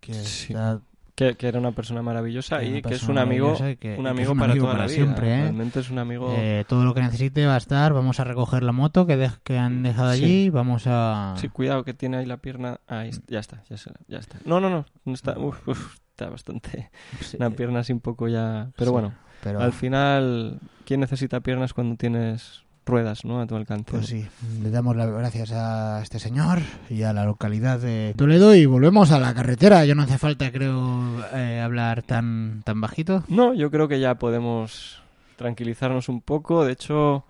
Que 0.00 0.14
Sí. 0.14 0.52
está- 0.54 0.80
Que, 1.20 1.34
que 1.36 1.48
era 1.48 1.58
una 1.58 1.72
persona 1.72 2.00
maravillosa 2.02 2.62
y 2.64 2.80
que 2.80 2.94
es 2.94 3.02
un 3.08 3.18
amigo, 3.18 3.54
que- 3.78 3.96
un 3.98 4.06
amigo 4.06 4.34
para 4.34 4.52
amigo 4.52 4.64
toda 4.64 4.72
para 4.74 4.86
la 4.86 4.90
vida. 4.90 5.04
siempre, 5.04 5.34
¿eh? 5.34 5.42
Realmente 5.42 5.80
es 5.80 5.90
un 5.90 5.98
amigo. 5.98 6.34
eh, 6.36 6.64
todo 6.66 6.84
lo 6.84 6.94
que 6.94 7.02
necesite 7.02 7.44
va 7.46 7.54
a 7.54 7.58
estar. 7.58 7.92
Vamos 7.92 8.20
a 8.20 8.24
recoger 8.24 8.62
la 8.62 8.72
moto 8.72 9.06
que, 9.06 9.18
dej- 9.18 9.38
que 9.44 9.58
han 9.58 9.82
dejado 9.82 10.14
Sí. 10.14 10.24
allí. 10.24 10.50
Vamos 10.50 10.84
a. 10.86 11.34
Sí, 11.36 11.48
cuidado 11.50 11.84
que 11.84 11.92
tiene 11.92 12.16
ahí 12.16 12.26
la 12.26 12.38
pierna. 12.38 12.80
Ahí 12.86 13.10
ya 13.28 13.38
está, 13.38 13.62
ya, 13.68 13.76
se- 13.76 13.92
ya 14.08 14.18
está. 14.18 14.38
No, 14.46 14.60
no, 14.60 14.70
no, 14.70 14.86
no 15.04 15.12
está, 15.12 15.38
uf, 15.38 15.68
uf, 15.68 15.96
está 16.10 16.30
bastante. 16.30 16.90
Sí, 17.20 17.36
Una 17.36 17.50
pierna 17.50 17.80
así 17.80 17.92
un 17.92 18.00
poco 18.00 18.26
ya. 18.28 18.70
Pero 18.76 18.90
Sí, 18.90 18.92
bueno, 18.92 19.12
pero, 19.42 19.60
al 19.60 19.72
final, 19.72 20.58
¿quién 20.86 21.00
necesita 21.00 21.40
piernas 21.40 21.74
cuando 21.74 21.96
tienes 21.96 22.62
ruedas, 22.90 23.24
no? 23.24 23.40
A 23.40 23.46
tu 23.46 23.56
alcance. 23.56 23.90
Pues 23.90 24.06
sí, 24.06 24.26
le 24.62 24.70
damos 24.70 24.94
las 24.96 25.08
gracias 25.10 25.52
a 25.52 26.02
este 26.02 26.18
señor 26.18 26.58
y 26.90 27.02
a 27.04 27.12
la 27.14 27.24
localidad 27.24 27.78
de 27.78 28.12
Toledo 28.16 28.54
y 28.54 28.66
volvemos 28.66 29.10
a 29.12 29.18
la 29.18 29.32
carretera. 29.32 29.84
Ya 29.86 29.94
no 29.94 30.02
hace 30.02 30.18
falta, 30.18 30.50
creo, 30.52 31.24
eh, 31.32 31.60
hablar 31.64 32.02
tan, 32.02 32.62
tan 32.64 32.80
bajito. 32.80 33.24
No, 33.28 33.54
yo 33.54 33.70
creo 33.70 33.88
que 33.88 34.00
ya 34.00 34.16
podemos 34.16 35.00
tranquilizarnos 35.36 36.08
un 36.10 36.20
poco. 36.20 36.64
De 36.64 36.72
hecho, 36.72 37.24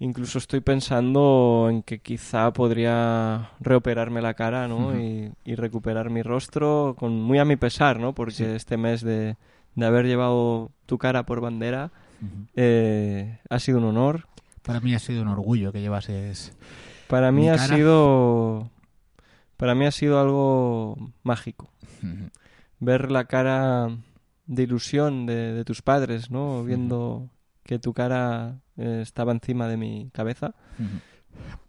incluso 0.00 0.38
estoy 0.38 0.60
pensando 0.60 1.68
en 1.70 1.82
que 1.82 1.98
quizá 2.00 2.52
podría 2.52 3.50
reoperarme 3.60 4.20
la 4.22 4.34
cara, 4.34 4.66
¿no? 4.68 4.98
Y, 4.98 5.30
y 5.44 5.54
recuperar 5.54 6.10
mi 6.10 6.22
rostro, 6.22 6.96
con 6.98 7.20
muy 7.20 7.38
a 7.38 7.44
mi 7.44 7.56
pesar, 7.56 8.00
¿no? 8.00 8.14
Porque 8.14 8.32
Sí. 8.34 8.44
este 8.44 8.76
mes 8.76 9.02
de, 9.02 9.36
de 9.74 9.86
haber 9.86 10.06
llevado 10.06 10.70
tu 10.86 10.98
cara 10.98 11.24
por 11.26 11.40
bandera 11.40 11.90
eh, 12.56 13.38
ha 13.48 13.58
sido 13.60 13.78
un 13.78 13.84
honor. 13.84 14.26
Para 14.62 14.80
mí 14.80 14.94
ha 14.94 14.98
sido 14.98 15.22
un 15.22 15.28
orgullo 15.28 15.72
que 15.72 15.80
llevases. 15.80 16.52
Para 17.08 17.32
mí 17.32 17.42
Mi 17.42 17.48
ha 17.50 17.58
sido, 17.58 18.70
para 19.56 19.74
mí 19.74 19.86
ha 19.86 19.90
sido 19.90 20.20
algo 20.20 20.96
mágico. 21.22 21.70
ver 22.80 23.10
la 23.10 23.24
cara 23.24 23.88
de 24.46 24.62
ilusión 24.62 25.26
de, 25.26 25.52
de 25.54 25.64
tus 25.64 25.82
padres, 25.82 26.30
¿no? 26.30 26.64
Viendo 26.64 27.30
que 27.64 27.78
tu 27.78 27.92
cara 27.92 28.60
eh, 28.76 29.00
estaba 29.02 29.32
encima 29.32 29.68
de 29.68 29.76
mi 29.76 30.10
cabeza. 30.12 30.54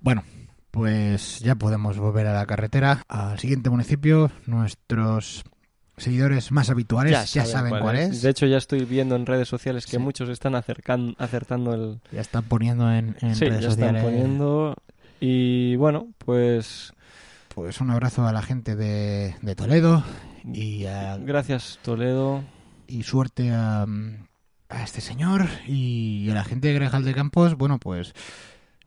Bueno, 0.01 0.23
pues 0.71 1.39
ya 1.39 1.55
podemos 1.55 1.97
volver 1.97 2.27
a 2.27 2.33
la 2.33 2.45
carretera. 2.45 3.03
Al 3.07 3.39
siguiente 3.39 3.69
municipio, 3.69 4.31
nuestros 4.45 5.43
seguidores 5.99 6.51
más 6.51 6.69
habituales 6.69 7.31
ya, 7.33 7.45
saben 7.45 7.79
cuál, 7.79 7.95
es. 7.97 8.21
De 8.21 8.29
hecho, 8.29 8.45
ya 8.45 8.57
estoy 8.57 8.85
viendo 8.85 9.15
en 9.15 9.25
redes 9.25 9.47
sociales 9.47 9.85
que 9.85 9.93
Sí. 9.93 9.97
muchos 9.99 10.29
están 10.29 10.53
acercan- 10.53 11.15
acertando 11.19 11.73
el... 11.73 11.99
Ya 12.11 12.21
están 12.21 12.43
poniendo 12.45 12.91
en, 12.91 13.15
en 13.21 13.35
sí, 13.35 13.45
redes 13.45 13.61
ya 13.63 13.69
sociales. 13.71 13.95
están 13.97 14.11
poniendo... 14.13 14.75
Y 15.21 15.75
bueno, 15.75 16.07
pues 16.17 16.93
Pues 17.53 17.81
un 17.81 17.91
abrazo 17.91 18.25
a 18.25 18.31
la 18.31 18.41
gente 18.41 18.75
de, 18.75 19.35
de 19.41 19.55
Toledo 19.55 20.03
y, 20.45 20.85
a- 20.85 21.17
gracias 21.17 21.77
Toledo. 21.83 22.43
y 22.87 23.03
suerte 23.03 23.51
a, 23.51 23.85
a 24.69 24.83
este 24.83 25.01
señor 25.01 25.47
y 25.67 26.29
a 26.31 26.33
la 26.35 26.43
gente 26.45 26.69
de 26.69 26.75
Grejal 26.75 27.03
de 27.03 27.13
Campos. 27.13 27.55
Bueno, 27.55 27.79
pues 27.79 28.13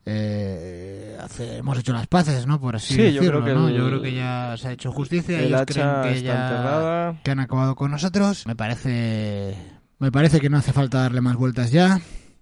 eh, 0.05 1.17
hace- 1.21 1.57
hemos 1.57 1.77
hecho 1.79 1.93
las 1.93 2.07
paces, 2.07 2.45
¿no? 2.47 2.59
Por 2.59 2.75
así 2.75 2.93
Sí, 2.93 2.99
yo 3.13 3.21
decirlo, 3.21 3.41
creo 3.41 3.45
que 3.45 3.53
¿no? 3.59 3.67
el- 3.69 3.75
Yo 3.75 3.87
creo 3.87 4.01
que 4.01 4.13
ya 4.13 4.55
se 4.57 4.67
ha 4.67 4.71
hecho 4.73 4.91
justicia. 4.91 5.39
El 5.39 5.45
ellos 5.45 5.61
hacha 5.61 5.73
creen 5.73 6.01
que 6.03 6.11
está 6.19 6.25
ya 6.33 6.43
enterrada. 6.47 7.21
que 7.23 7.31
han 7.31 7.39
acabado 7.39 7.75
con 7.75 7.91
nosotros. 7.91 8.45
Me 8.47 8.55
parece, 8.55 9.55
me 9.99 10.11
parece 10.11 10.39
que 10.39 10.49
no 10.49 10.57
hace 10.57 10.73
falta 10.73 10.99
darle 11.01 11.21
más 11.21 11.35
vueltas 11.35 11.71
ya. 11.71 11.99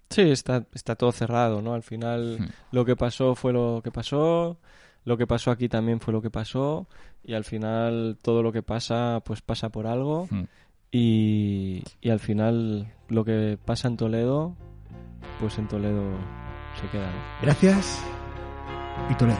Sí, 0.09 0.21
está, 0.23 0.65
está 0.73 0.95
todo 0.95 1.11
cerrado, 1.11 1.61
¿no? 1.61 1.73
Al 1.73 1.83
final 1.83 2.37
Hmm. 2.39 2.45
lo 2.71 2.83
que 2.85 2.95
pasó 2.95 3.33
fue 3.35 3.53
lo 3.53 3.81
que 3.83 3.91
pasó, 3.91 4.59
lo 5.05 5.17
que 5.17 5.25
pasó 5.27 5.51
aquí 5.51 5.69
también 5.69 5.99
fue 6.01 6.13
lo 6.13 6.21
que 6.21 6.29
pasó 6.29 6.87
y 7.23 7.33
al 7.33 7.43
final 7.45 8.17
todo 8.21 8.43
lo 8.43 8.51
que 8.51 8.61
pasa 8.63 9.21
pues 9.23 9.41
pasa 9.41 9.69
por 9.69 9.87
algo 9.87 10.27
y, 10.91 11.83
y 12.01 12.09
al 12.09 12.19
final 12.19 12.91
lo 13.07 13.23
que 13.23 13.57
pasa 13.63 13.87
en 13.87 13.95
Toledo 13.97 14.55
pues 15.39 15.57
en 15.57 15.67
Toledo 15.67 16.11
se. 16.79 17.11
Gracias 17.41 18.03
y 19.09 19.15
Toledo. 19.15 19.37